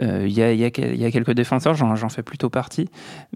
euh, 0.00 0.24
Il 0.26 0.32
y, 0.32 0.42
a, 0.42 0.52
y 0.52 0.62
y 0.64 1.12
quelques 1.12 1.32
défenseurs, 1.32 1.74
j'en 1.74 2.08
fais 2.08 2.22
plutôt 2.22 2.50
partie, 2.50 2.88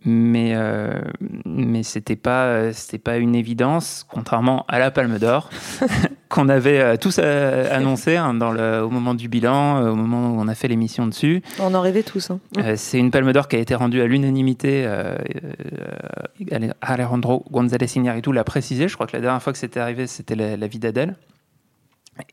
mais 0.05 0.53
euh, 0.55 1.01
mais 1.45 1.83
c'était 1.83 2.17
pas 2.17 2.71
une 3.19 3.35
évidence, 3.35 4.07
contrairement 4.09 4.65
à 4.69 4.79
la 4.79 4.91
Palme 4.91 5.19
d'Or 5.19 5.51
qu'on 6.29 6.49
avait 6.49 6.81
euh, 6.81 6.97
tous 6.97 7.19
euh, 7.23 7.75
annoncé 7.75 8.17
hein, 8.17 8.35
dans 8.35 8.51
le, 8.53 8.83
au 8.83 8.91
moment 8.91 9.15
du 9.15 9.29
bilan, 9.29 9.81
au 9.89 9.95
moment 9.95 10.31
où 10.31 10.41
on 10.41 10.49
a 10.49 10.55
fait 10.55 10.69
l'émission 10.69 11.07
dessus. 11.07 11.43
On 11.61 11.75
en 11.75 11.81
rêvait 11.81 12.03
tous. 12.03 12.31
hein. 12.31 12.41
Euh, 12.59 12.75
c'est 12.77 12.99
une 12.99 13.11
palme 13.11 13.33
d'or 13.33 13.49
qui 13.49 13.57
a 13.57 13.59
été 13.61 13.75
rendue 13.75 14.01
à 14.03 14.07
l'unanimité. 14.07 14.87
Alejandro 16.81 17.45
González 17.51 17.87
Iñárritu 17.97 18.33
l'a 18.33 18.45
précisé. 18.45 18.89
Je 18.89 18.95
crois 18.95 19.07
que 19.07 19.17
la 19.17 19.21
dernière 19.23 19.43
fois 19.43 19.53
que 19.53 19.59
c'était 19.59 19.81
arrivé, 19.81 20.07
c'était 20.07 20.35
la, 20.35 20.57
la 20.57 20.67
vie 20.67 20.79
d'Adèle. 20.79 21.17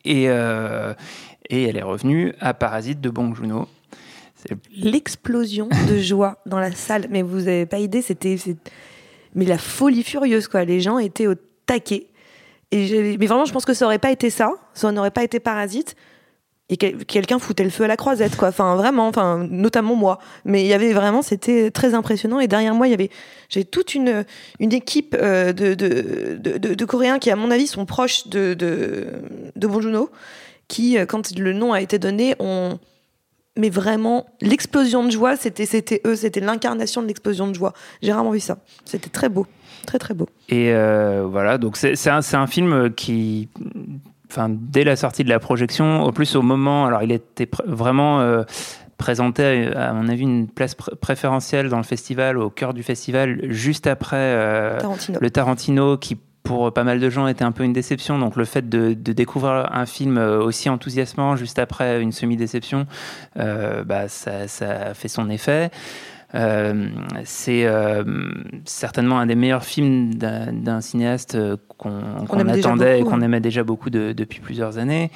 Et, 0.04 0.26
euh, 0.30 0.94
et 1.50 1.64
elle 1.64 1.78
est 1.78 1.84
revenue 1.84 2.34
à 2.40 2.54
Parasite 2.54 3.02
de 3.02 3.10
Bong 3.10 3.36
Joon-ho. 3.36 3.68
L'explosion 4.76 5.70
de 5.90 5.98
joie 5.98 6.38
dans 6.46 6.60
la 6.60 6.72
salle. 6.72 7.08
Mais 7.10 7.22
vous 7.22 7.48
avez 7.48 7.66
pas 7.66 7.80
idée, 7.80 8.02
c'était. 8.02 8.38
Mais 9.34 9.46
la 9.46 9.58
folie 9.58 10.04
furieuse, 10.04 10.48
quoi. 10.48 10.64
Les 10.66 10.82
gens 10.82 10.98
étaient 11.00 11.28
au 11.28 11.36
taquet. 11.66 12.08
Et 12.72 13.18
mais 13.18 13.26
vraiment, 13.28 13.46
je 13.46 13.54
pense 13.54 13.66
que 13.66 13.74
ça 13.74 13.86
aurait 13.86 14.00
pas 14.00 14.12
été 14.12 14.30
ça. 14.30 14.52
Ça 14.74 14.92
n'aurait 14.92 15.12
pas 15.12 15.24
été 15.24 15.40
Parasite. 15.40 15.96
Et 16.68 16.78
quel- 16.78 17.06
quelqu'un 17.06 17.38
foutait 17.38 17.64
le 17.64 17.70
feu 17.70 17.84
à 17.84 17.88
la 17.88 17.96
croisette, 17.96 18.36
quoi. 18.38 18.48
Enfin, 18.48 18.76
vraiment, 18.76 19.08
enfin, 19.08 19.46
notamment 19.52 19.96
moi. 19.96 20.18
Mais 20.46 20.64
il 20.64 20.68
y 20.68 20.74
avait 20.74 20.94
vraiment, 20.94 21.22
c'était 21.22 21.70
très 21.70 21.94
impressionnant. 21.94 22.40
Et 22.40 22.48
derrière 22.48 22.74
moi, 22.74 22.88
il 22.88 22.92
y 22.92 22.94
avait, 22.96 23.12
j'ai 23.50 23.66
toute 23.66 23.94
une, 23.94 24.26
une 24.60 24.74
équipe 24.74 25.16
euh, 25.20 25.54
de, 25.54 25.76
de, 25.76 26.38
de, 26.40 26.74
de- 26.74 26.86
Coréens 26.86 27.20
qui, 27.20 27.30
à 27.30 27.36
mon 27.36 27.52
avis, 27.52 27.68
sont 27.68 27.86
proches 27.86 28.28
de, 28.30 28.56
de, 28.56 29.08
de 29.56 29.68
qui, 30.68 30.98
euh, 30.98 31.06
quand 31.06 31.38
le 31.38 31.54
nom 31.54 31.72
a 31.72 31.82
été 31.82 32.00
donné, 32.00 32.34
ont, 32.40 32.80
mais 33.58 33.70
vraiment, 33.70 34.26
l'explosion 34.42 35.04
de 35.06 35.12
joie, 35.12 35.36
c'était, 35.38 35.66
c'était 35.66 36.02
eux, 36.06 36.16
c'était 36.16 36.40
l'incarnation 36.42 37.02
de 37.02 37.08
l'explosion 37.08 37.48
de 37.48 37.54
joie. 37.56 37.74
J'ai 38.02 38.12
vraiment 38.12 38.32
vu 38.32 38.40
ça. 38.40 38.58
C'était 38.86 39.10
très 39.10 39.30
beau, 39.30 39.48
très 39.86 39.98
très 40.00 40.14
beau. 40.14 40.28
Et 40.50 40.74
euh, 40.74 41.26
voilà, 41.30 41.58
donc 41.58 41.78
c'est 41.78 41.96
c'est 41.96 42.10
un, 42.10 42.22
c'est 42.22 42.36
un 42.38 42.48
film 42.48 42.92
qui, 42.94 43.48
enfin, 44.30 44.48
dès 44.50 44.84
la 44.84 44.96
sortie 44.96 45.24
de 45.24 45.30
la 45.30 45.40
projection, 45.40 46.04
au 46.04 46.12
plus 46.12 46.36
au 46.36 46.42
moment, 46.42 46.86
alors 46.86 47.02
il 47.04 47.12
était 47.12 47.46
pr- 47.46 47.66
vraiment 47.66 48.20
euh, 48.22 48.44
présenté, 48.98 49.70
à, 49.76 49.90
à 49.90 49.94
mon 49.94 50.08
avis, 50.10 50.24
une 50.24 50.48
place 50.50 50.76
pr- 50.76 50.96
préférentielle 50.96 51.70
dans 51.70 51.78
le 51.78 51.84
festival, 51.84 52.38
au 52.38 52.50
cœur 52.50 52.74
du 52.74 52.84
festival, 52.84 53.40
juste 53.52 53.88
après 53.88 54.16
euh, 54.18 54.80
Tarantino. 54.80 55.20
le 55.22 55.30
Tarantino, 55.30 55.98
qui 55.98 56.18
pour 56.46 56.72
pas 56.72 56.86
mal 56.86 57.02
de 57.02 57.10
gens 57.10 57.28
était 57.28 57.44
un 57.44 57.52
peu 57.52 57.64
une 57.64 57.74
déception. 57.74 58.18
Donc 58.18 58.38
le 58.38 58.46
fait 58.46 58.70
de, 58.70 58.94
de 58.94 59.12
découvrir 59.12 59.70
un 59.74 59.86
film 59.86 60.18
euh, 60.18 60.40
aussi 60.40 60.70
enthousiasmant 60.70 61.36
juste 61.36 61.60
après 61.60 62.02
une 62.02 62.14
semi-déception, 62.14 62.88
euh, 63.38 63.84
bah, 63.84 64.08
ça, 64.08 64.48
fait 64.94 65.08
son 65.10 65.30
effet. 65.30 65.72
Euh, 66.34 66.88
c'est 67.24 67.66
euh, 67.66 68.04
certainement 68.66 69.20
un 69.20 69.26
des 69.26 69.36
meilleurs 69.36 69.64
films 69.64 70.14
d'un 70.16 70.82
cinéaste 70.82 71.36
euh, 71.36 71.58
qu'on 71.78 72.48
attendait 72.48 73.00
et 73.00 73.04
qu'on 73.04 73.14
hein. 73.14 73.22
aimait 73.22 73.40
déjà 73.40 73.64
beaucoup 73.64 73.90
de- 73.90 74.14
depuis 74.14 74.40
plusieurs 74.40 74.78
années. 74.78 75.12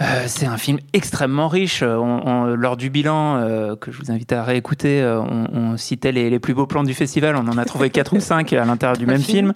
Euh, 0.00 0.24
c'est 0.26 0.46
un 0.46 0.56
film 0.56 0.78
extrêmement 0.92 1.46
riche. 1.46 1.82
On- 1.82 2.20
on- 2.26 2.44
lors 2.56 2.76
du 2.76 2.90
bilan, 2.90 3.36
euh, 3.36 3.76
que 3.76 3.92
je 3.92 3.98
vous 3.98 4.10
invite 4.10 4.32
à 4.32 4.42
réécouter, 4.42 5.00
euh, 5.00 5.20
on, 5.20 5.46
on 5.52 5.76
citait 5.76 6.10
les, 6.10 6.30
les 6.30 6.38
plus 6.40 6.52
beaux 6.52 6.66
plans 6.66 6.82
du 6.82 6.94
festival. 6.94 7.36
On 7.36 7.46
en 7.46 7.56
a 7.58 7.64
trouvé 7.64 7.90
quatre 7.90 8.12
ou 8.16 8.20
cinq 8.20 8.52
à 8.52 8.64
l'intérieur 8.64 8.96
du 8.96 9.06
même 9.06 9.22
film. 9.22 9.52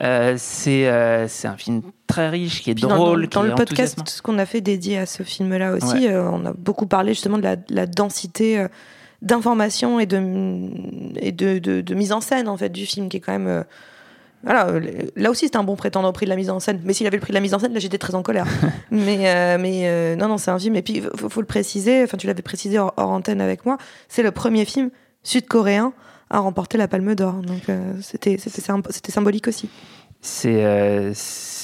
Euh, 0.00 0.34
c'est 0.38 0.86
euh, 0.88 1.26
un 1.44 1.56
film 1.56 1.82
très 2.06 2.28
riche, 2.28 2.62
qui 2.62 2.70
est 2.70 2.74
Puis 2.74 2.82
drôle, 2.82 3.22
dans, 3.22 3.28
qui 3.28 3.34
dans 3.34 3.44
est 3.44 3.48
le 3.48 3.54
podcast 3.56 3.98
enthousiasmant. 3.98 4.04
ce 4.06 4.22
qu'on 4.22 4.38
a 4.38 4.46
fait 4.46 4.60
dédié 4.60 4.98
à 4.98 5.06
ce 5.06 5.24
film-là 5.24 5.72
aussi, 5.72 6.06
euh, 6.06 6.22
on 6.30 6.46
a 6.46 6.52
beaucoup 6.52 6.86
parlé 6.86 7.12
justement 7.14 7.38
de 7.38 7.42
la, 7.42 7.56
de 7.56 7.74
la 7.74 7.86
densité 7.86 8.58
euh, 8.60 8.68
d'information 9.22 9.98
et, 9.98 10.06
de, 10.06 10.18
et 11.16 11.32
de, 11.32 11.58
de- 11.58 11.80
de 11.80 11.94
mise 11.94 12.12
en 12.12 12.20
scène 12.20 12.46
en 12.46 12.56
fait 12.56 12.68
du 12.68 12.86
film 12.86 13.08
qui 13.08 13.16
est 13.16 13.20
quand 13.20 13.32
même 13.32 13.46
euh, 13.48 13.62
voilà 14.44 14.68
euh, 14.68 14.80
là 15.16 15.30
aussi 15.30 15.46
c'était 15.46 15.56
un 15.56 15.64
bon 15.64 15.76
prétendant 15.76 16.08
au 16.08 16.12
prix 16.12 16.26
de 16.26 16.30
la 16.30 16.36
mise 16.36 16.50
en 16.50 16.60
scène. 16.60 16.80
Mais 16.84 16.92
s'il 16.92 17.06
avait 17.06 17.16
le 17.16 17.20
prix 17.20 17.32
de 17.32 17.34
la 17.34 17.40
mise 17.40 17.54
en 17.54 17.58
scène 17.58 17.72
là 17.72 17.80
j'étais 17.80 17.98
très 17.98 18.14
en 18.14 18.22
colère. 18.22 18.46
Mais 18.90 19.28
euh, 19.28 19.58
mais 19.58 19.88
euh, 19.88 20.16
non 20.16 20.28
non 20.28 20.38
c'est 20.38 20.50
un 20.50 20.58
film. 20.58 20.76
Et 20.76 20.82
puis 20.82 21.02
faut, 21.16 21.28
faut 21.28 21.40
le 21.40 21.46
préciser 21.46 22.02
enfin 22.04 22.16
tu 22.16 22.26
l'avais 22.26 22.42
précisé 22.42 22.78
hors, 22.78 22.94
hors 22.96 23.10
antenne 23.10 23.40
avec 23.40 23.64
moi 23.64 23.78
c'est 24.08 24.22
le 24.22 24.30
premier 24.30 24.64
film 24.64 24.90
sud-coréen 25.22 25.92
à 26.30 26.38
remporter 26.40 26.78
la 26.78 26.88
Palme 26.88 27.14
d'Or. 27.14 27.34
Donc 27.34 27.68
euh, 27.68 27.94
c'était 28.00 28.36
symbolique 28.38 29.48
aussi 29.48 29.68
C'est 30.26 30.64
euh, 30.64 31.12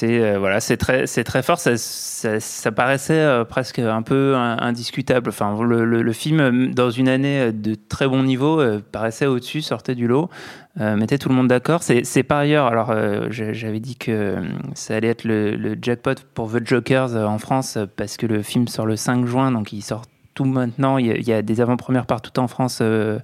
euh, 0.02 0.38
voilà, 0.38 0.60
c'est 0.60 0.76
très 0.76 1.42
fort. 1.42 1.58
Ça, 1.58 2.72
paraissait 2.72 3.14
euh, 3.14 3.44
presque 3.46 3.78
un 3.78 4.02
peu 4.02 4.36
in- 4.36 4.58
indiscutable. 4.60 5.30
Enfin, 5.30 5.58
le, 5.62 6.12
film 6.12 6.74
dans 6.74 6.90
une 6.90 7.08
année 7.08 7.52
de 7.52 7.74
très 7.74 8.06
bon 8.06 8.22
niveau 8.22 8.62
paraissait 8.92 9.24
au-dessus, 9.24 9.62
sortait 9.62 9.94
du 9.94 10.06
lot, 10.06 10.28
mettait 10.76 11.16
tout 11.16 11.30
le 11.30 11.34
monde 11.34 11.48
d'accord. 11.48 11.82
C'est 11.82 12.22
par 12.22 12.38
ailleurs. 12.38 12.66
Alors, 12.66 12.94
j'avais 13.30 13.80
dit 13.80 13.96
que 13.96 14.36
ça 14.74 14.94
allait 14.94 15.08
être 15.08 15.24
le, 15.24 15.78
jackpot 15.80 16.16
pour 16.34 16.52
The 16.52 16.66
Jokers 16.66 17.16
en 17.16 17.38
France 17.38 17.78
parce 17.96 18.18
que 18.18 18.26
le 18.26 18.42
film 18.42 18.68
sort 18.68 18.84
le 18.84 18.96
5 18.96 19.24
juin, 19.24 19.52
donc 19.52 19.72
il 19.72 19.80
sort 19.80 20.02
tout 20.34 20.44
maintenant. 20.44 20.98
Il 20.98 21.26
y 21.26 21.32
a, 21.32 21.40
des 21.40 21.62
avant-premières 21.62 22.04
partout 22.04 22.38
en 22.38 22.46
France 22.46 22.82
le 22.82 23.22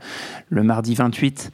mardi 0.51 0.95
28. 0.95 1.53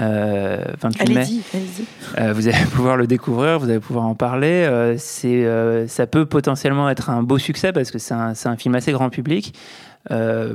Euh, 0.00 0.62
28 0.80 1.08
mai. 1.08 1.16
allez-y 1.16 1.42
allez-y 1.54 1.84
Euh, 2.18 2.32
vous 2.32 2.46
allez 2.48 2.64
pouvoir 2.72 2.96
le 2.96 3.06
découvrir, 3.06 3.58
vous 3.58 3.68
allez 3.68 3.80
pouvoir 3.80 4.06
en 4.06 4.14
parler. 4.14 4.64
Euh, 4.68 4.94
c'est, 4.98 5.44
euh, 5.44 5.86
ça 5.88 6.06
peut 6.06 6.24
potentiellement 6.26 6.88
être 6.88 7.10
un 7.10 7.22
beau 7.22 7.38
succès 7.38 7.72
parce 7.72 7.90
que 7.90 7.98
c'est 7.98 8.14
un, 8.14 8.34
c'est 8.34 8.48
un 8.48 8.56
film 8.56 8.74
assez 8.76 8.92
grand 8.92 9.10
public. 9.10 9.54
Euh, 10.12 10.54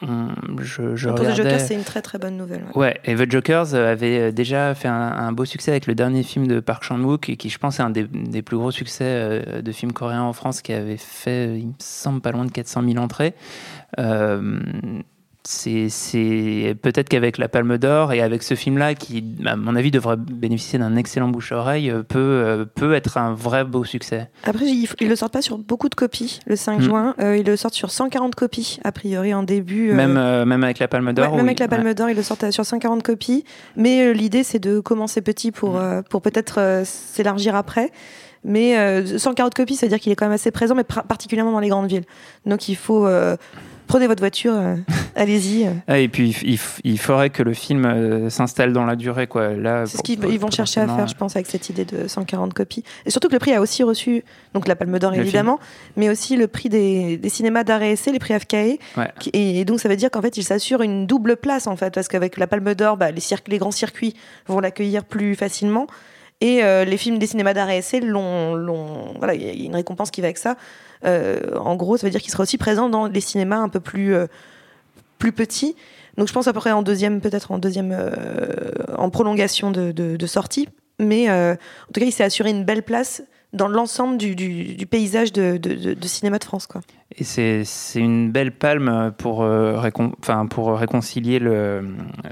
on- 0.00 0.28
je, 0.62 0.94
je 0.96 1.08
Pour 1.08 1.16
The 1.18 1.20
regardais- 1.22 1.42
Joker, 1.42 1.60
c'est 1.60 1.74
une 1.74 1.82
très 1.82 2.00
très 2.00 2.18
bonne 2.18 2.36
nouvelle. 2.36 2.62
ouais. 2.74 2.94
Ouais, 2.94 3.00
et 3.04 3.14
The 3.16 3.30
Jokers 3.30 3.74
euh, 3.74 3.90
avait 3.92 4.18
euh, 4.20 4.32
déjà 4.32 4.74
fait 4.74 4.88
un, 4.88 4.94
un 4.94 5.32
beau 5.32 5.44
succès 5.44 5.72
avec 5.72 5.86
le 5.86 5.94
dernier 5.94 6.22
film 6.22 6.46
de 6.46 6.60
Park 6.60 6.84
Chan-wook, 6.84 7.28
et 7.28 7.36
qui 7.36 7.50
je 7.50 7.58
pense 7.58 7.80
est 7.80 7.82
un 7.82 7.90
des, 7.90 8.04
des 8.04 8.40
plus 8.42 8.56
gros 8.56 8.70
succès 8.70 9.04
euh, 9.04 9.60
de 9.62 9.72
films 9.72 9.92
coréens 9.92 10.22
en 10.22 10.32
France, 10.32 10.62
qui 10.62 10.72
avait 10.72 10.96
fait, 10.96 11.48
euh, 11.48 11.56
il 11.58 11.66
me 11.66 11.72
semble, 11.78 12.20
pas 12.20 12.30
loin 12.30 12.44
de 12.44 12.52
400 12.52 12.82
000 12.86 12.96
entrées. 12.98 13.34
Euh, 13.98 14.60
c'est 15.46 16.74
peut-être 16.82 17.08
qu'avec 17.08 17.38
la 17.38 17.48
Palme 17.48 17.76
d'Or 17.78 18.12
et 18.12 18.20
avec 18.22 18.42
ce 18.42 18.54
film-là, 18.54 18.94
qui, 18.94 19.24
à 19.44 19.56
mon 19.56 19.76
avis, 19.76 19.90
devrait 19.90 20.16
bénéficier 20.16 20.78
d'un 20.78 20.96
excellent 20.96 21.28
bouche-oreille, 21.28 21.90
euh, 21.90 22.02
peut, 22.02 22.18
euh, 22.18 22.64
peut 22.64 22.94
être 22.94 23.18
un 23.18 23.34
vrai 23.34 23.64
beau 23.64 23.84
succès. 23.84 24.30
Après, 24.44 24.64
ils, 24.66 24.88
ils 25.00 25.08
le 25.08 25.16
sortent 25.16 25.32
pas 25.34 25.42
sur 25.42 25.58
beaucoup 25.58 25.88
de 25.88 25.94
copies 25.94 26.40
le 26.46 26.56
5 26.56 26.78
Mm. 26.78 26.82
juin. 26.82 27.14
Euh, 27.20 27.36
ils 27.36 27.46
le 27.46 27.56
sortent 27.56 27.74
sur 27.74 27.90
140 27.90 28.34
copies, 28.34 28.78
a 28.84 28.92
priori, 28.92 29.34
en 29.34 29.42
début. 29.42 29.90
euh, 29.90 29.94
Même, 29.94 30.16
euh, 30.16 30.44
même 30.44 30.64
avec 30.64 30.78
la 30.78 30.88
Palme 30.88 31.06
ouais, 31.06 31.12
d'Or. 31.12 31.30
même 31.36 31.40
oui, 31.44 31.48
avec 31.50 31.58
la 31.60 31.68
Palme 31.68 31.84
ouais. 31.84 31.94
d'Or, 31.94 32.08
ils 32.10 32.16
le 32.16 32.22
sortent 32.22 32.50
sur 32.50 32.64
140 32.64 33.02
copies. 33.02 33.44
Mais 33.76 34.12
l'idée, 34.14 34.42
c'est 34.44 34.58
de 34.58 34.80
commencer 34.80 35.20
petit 35.20 35.52
pour, 35.52 35.74
Mm. 35.74 35.78
euh, 35.78 36.02
pour 36.02 36.22
peut-être 36.22 36.82
s'élargir 36.84 37.54
après. 37.54 37.90
Mais 38.46 38.76
euh, 38.78 39.18
140 39.18 39.54
copies, 39.54 39.74
ça 39.76 39.86
veut 39.86 39.90
dire 39.90 39.98
qu'il 40.00 40.12
est 40.12 40.16
quand 40.16 40.26
même 40.26 40.34
assez 40.34 40.50
présent, 40.50 40.74
mais 40.74 40.84
particulièrement 40.84 41.52
dans 41.52 41.60
les 41.60 41.68
grandes 41.68 41.88
villes. 41.88 42.04
Donc 42.46 42.68
il 42.68 42.76
faut. 42.76 43.06
euh, 43.06 43.36
prenez 43.86 44.06
votre 44.06 44.20
voiture, 44.20 44.52
euh, 44.54 44.76
allez-y. 45.14 45.66
euh. 45.66 45.70
Ah, 45.86 45.98
et 45.98 46.08
puis, 46.08 46.36
il, 46.44 46.58
il 46.84 46.98
faudrait 46.98 47.30
que 47.30 47.42
le 47.42 47.54
film 47.54 47.84
euh, 47.84 48.30
s'installe 48.30 48.72
dans 48.72 48.84
la 48.84 48.96
durée. 48.96 49.26
Quoi. 49.26 49.50
Là, 49.54 49.84
C'est 49.86 49.98
ce 49.98 50.02
qu'ils 50.02 50.22
ils 50.24 50.38
vont 50.38 50.50
chercher 50.50 50.80
à 50.80 50.86
faire, 50.86 51.06
je 51.06 51.14
pense, 51.14 51.36
avec 51.36 51.46
cette 51.46 51.68
idée 51.68 51.84
de 51.84 52.08
140 52.08 52.54
copies. 52.54 52.84
Et 53.06 53.10
surtout 53.10 53.28
que 53.28 53.32
le 53.34 53.38
prix 53.38 53.52
a 53.52 53.60
aussi 53.60 53.82
reçu, 53.82 54.24
donc 54.54 54.66
la 54.68 54.76
Palme 54.76 54.98
d'Or 54.98 55.12
évidemment, 55.14 55.58
mais 55.96 56.08
aussi 56.08 56.36
le 56.36 56.48
prix 56.48 56.68
des, 56.68 57.16
des 57.16 57.28
cinémas 57.28 57.64
d'art 57.64 57.82
et 57.82 57.92
essai, 57.92 58.12
les 58.12 58.18
prix 58.18 58.38
FKE. 58.38 58.54
Ouais. 58.96 59.10
Qui- 59.20 59.30
Et, 59.32 59.64
donc 59.64 59.80
ça 59.80 59.88
veut 59.88 59.96
dire 59.96 60.10
qu'en 60.10 60.22
fait, 60.22 60.36
il 60.36 60.44
s'assure 60.44 60.82
une 60.82 61.06
double 61.06 61.36
place, 61.36 61.66
en 61.66 61.76
fait, 61.76 61.92
parce 61.94 62.08
qu'avec 62.08 62.36
la 62.36 62.46
Palme 62.46 62.74
d'Or, 62.74 62.96
bah, 62.96 63.08
les, 63.10 63.58
grands 63.58 63.70
circuits 63.70 64.14
vont 64.46 64.60
l'accueillir 64.60 65.04
plus 65.04 65.34
facilement. 65.34 65.86
Et 66.40 66.62
euh, 66.64 66.84
les 66.84 66.96
films 66.96 67.18
des 67.18 67.26
cinémas 67.28 67.54
d'art 67.54 67.70
et 67.70 67.78
essai, 67.78 68.00
l'ont- 68.00 69.14
voilà, 69.18 69.34
il 69.34 69.42
y 69.42 69.62
a 69.62 69.66
une 69.66 69.74
récompense 69.76 70.10
qui 70.10 70.20
va 70.20 70.26
avec 70.26 70.38
ça. 70.38 70.56
Euh, 71.04 71.56
en 71.58 71.76
gros, 71.76 71.96
ça 71.96 72.06
veut 72.06 72.10
dire 72.10 72.20
qu'il 72.20 72.30
sera 72.30 72.42
aussi 72.42 72.58
présent 72.58 72.88
dans 72.88 73.06
les 73.06 73.20
cinémas 73.20 73.58
un 73.58 73.68
peu 73.68 73.80
plus, 73.80 74.14
euh, 74.14 74.26
plus 75.18 75.32
petits. 75.32 75.76
Donc 76.16 76.28
je 76.28 76.32
pense 76.32 76.46
à 76.46 76.52
peu 76.52 76.60
près 76.60 76.72
en 76.72 76.82
deuxième, 76.82 77.20
peut-être 77.20 77.50
en 77.50 77.58
deuxième, 77.58 77.92
euh, 77.92 78.70
en 78.96 79.10
prolongation 79.10 79.70
de, 79.70 80.26
sortie. 80.26 80.68
Mais 81.00 81.28
en 81.28 81.56
tout 81.92 82.00
cas, 82.00 82.06
il 82.06 82.12
s'est 82.12 82.24
assuré 82.24 82.50
une 82.50 82.64
belle 82.64 82.84
place 82.84 83.22
dans 83.54 83.68
l'ensemble 83.68 84.18
du, 84.18 84.34
du, 84.36 84.74
du 84.74 84.86
paysage 84.86 85.32
de, 85.32 85.56
de, 85.56 85.74
de- 85.74 85.94
de 85.94 86.06
cinéma 86.06 86.38
de 86.38 86.44
France. 86.44 86.66
Quoi. 86.66 86.80
Et 87.16 87.24
c'est 87.24 87.64
une 87.94 88.30
belle 88.32 88.50
palme 88.52 89.12
pour, 89.16 89.42
euh, 89.42 89.78
récon- 89.80 90.12
enfin, 90.20 90.46
pour 90.46 90.76
réconcilier 90.76 91.38
le, 91.38 91.86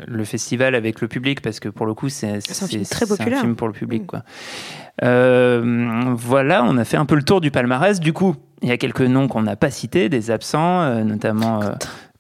le 0.07 0.25
festival 0.25 0.75
avec 0.75 1.01
le 1.01 1.09
public, 1.09 1.41
parce 1.41 1.61
que 1.61 1.69
pour 1.69 1.87
le 1.87 1.95
coup, 1.95 2.09
c'est 2.09 2.29
un 2.29 2.41
film 2.41 2.85
très 2.85 3.07
c'est 3.07 3.17
populaire. 3.17 3.39
un 3.39 3.43
film 3.43 3.55
pour 3.57 3.69
le 3.69 3.73
public. 3.73 4.03
Mm. 4.03 4.07
Quoi. 4.07 4.23
Euh, 5.05 6.15
voilà, 6.17 6.65
on 6.65 6.77
a 6.77 6.85
fait 6.85 6.97
un 6.97 7.07
peu 7.07 7.15
le 7.15 7.23
tour 7.23 7.41
du 7.41 7.51
palmarès. 7.51 8.01
Du 8.01 8.13
coup, 8.13 8.35
il 8.63 8.69
y 8.69 8.73
a 8.73 8.77
quelques 8.77 9.01
noms 9.03 9.29
qu'on 9.29 9.43
n'a 9.43 9.57
pas 9.57 9.71
cités, 9.71 10.09
des 10.09 10.31
absents, 10.31 10.81
euh, 10.83 11.05
notamment 11.05 11.61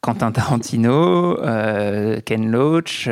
Quentin 0.00 0.32
Tarantino, 0.32 1.36
Ken 2.24 2.50
Loach. 2.50 3.08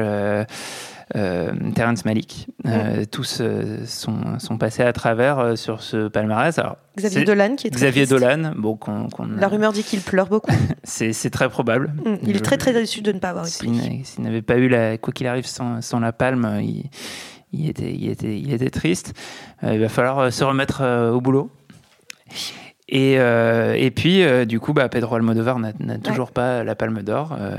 Euh, 1.16 1.52
Terrence 1.74 2.04
Malick, 2.04 2.46
Euh, 2.66 3.04
tous 3.10 3.38
euh, 3.40 3.84
sont, 3.86 4.38
sont 4.38 4.58
passés 4.58 4.82
à 4.82 4.92
travers 4.92 5.56
sur 5.58 5.82
ce 5.82 6.08
palmarès. 6.08 6.58
Alors, 6.58 6.76
Xavier 6.96 7.24
Dolan, 7.24 7.56
qui 7.56 7.66
est 7.66 7.70
très 7.70 7.80
Xavier 7.80 8.06
triste. 8.06 8.22
Dolan, 8.22 8.52
bon, 8.56 8.76
qu'on, 8.76 9.08
qu'on- 9.08 9.26
La 9.26 9.48
rumeur 9.48 9.72
dit 9.72 9.82
qu'il 9.82 10.00
pleure 10.00 10.28
beaucoup. 10.28 10.50
c'est, 10.84 11.12
c'est 11.12 11.30
très 11.30 11.48
probable. 11.48 11.92
Mm, 12.04 12.14
il 12.22 12.32
Je- 12.34 12.38
est 12.38 12.42
très 12.42 12.58
très 12.58 12.72
déçu 12.72 13.00
de 13.02 13.12
ne 13.12 13.18
pas 13.18 13.30
avoir 13.30 13.46
eu 13.46 13.48
S'il, 13.48 13.72
n'a- 13.72 14.04
s'il 14.04 14.22
n'avait 14.24 14.42
pas 14.42 14.56
eu 14.58 14.68
la, 14.68 14.98
quoi 14.98 15.12
qu'il 15.12 15.26
arrive 15.26 15.46
sans, 15.46 15.80
sans 15.80 15.98
la 16.00 16.12
palme, 16.12 16.58
il, 16.62 16.84
il 17.52 17.68
était, 17.68 17.92
il 17.92 18.08
était, 18.10 18.38
il 18.38 18.52
était 18.52 18.70
triste. 18.70 19.14
Euh, 19.64 19.74
il 19.74 19.80
va 19.80 19.88
falloir 19.88 20.32
se 20.32 20.44
remettre 20.44 20.82
euh, 20.82 21.10
au 21.10 21.20
boulot. 21.20 21.50
Et, 22.92 23.20
euh, 23.20 23.74
et 23.78 23.92
puis, 23.92 24.24
euh, 24.24 24.44
du 24.44 24.58
coup, 24.58 24.72
bah, 24.72 24.88
Pedro 24.88 25.14
Almodovar 25.14 25.60
n'a, 25.60 25.72
toujours 26.02 26.32
pas 26.32 26.64
la 26.64 26.74
palme 26.74 27.02
d'or. 27.02 27.36
Euh, 27.38 27.56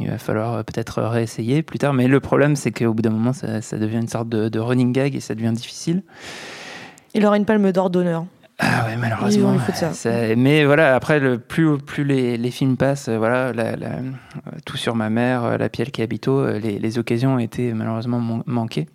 il 0.00 0.08
va 0.10 0.18
falloir 0.18 0.64
peut-être 0.64 1.00
réessayer 1.02 1.62
plus 1.62 1.78
tard. 1.78 1.94
Mais 1.94 2.08
le 2.08 2.18
problème, 2.18 2.56
c'est 2.56 2.72
qu'au 2.72 2.92
bout 2.92 3.02
d'un 3.02 3.10
moment, 3.10 3.32
ça, 3.32 3.62
ça 3.62 3.78
devient 3.78 3.98
une 3.98 4.08
sorte 4.08 4.28
de, 4.28 4.48
de 4.48 4.58
running 4.58 4.92
gag 4.92 5.14
et 5.14 5.20
ça 5.20 5.36
devient 5.36 5.52
difficile. 5.52 6.02
Il 7.14 7.24
aura 7.24 7.36
une 7.36 7.44
palme 7.44 7.70
d'or 7.70 7.90
d'honneur. 7.90 8.26
Ah 8.58 8.86
ouais, 8.86 8.94
Ils 8.94 8.98
malheureusement. 8.98 9.48
vont 9.48 9.52
lui 9.52 9.60
foutre 9.60 9.76
ça. 9.78 9.92
ça- 9.92 10.34
mais 10.34 10.64
voilà, 10.64 10.94
après, 10.96 11.20
le, 11.20 11.38
plus, 11.38 11.76
plus 11.78 12.04
les, 12.04 12.36
les 12.36 12.50
films 12.50 12.76
passent, 12.76 13.08
voilà, 13.10 13.52
la- 13.52 13.76
la- 13.76 13.98
tout 14.64 14.76
sur 14.78 14.94
ma 14.96 15.10
mère, 15.10 15.58
La 15.58 15.68
Pielle 15.68 15.90
qui 15.92 16.02
habito, 16.02 16.44
les, 16.58 16.78
les 16.78 16.98
occasions 16.98 17.34
ont 17.34 17.38
été 17.38 17.72
malheureusement 17.72 18.18
man- 18.18 18.42
manquées. 18.46 18.88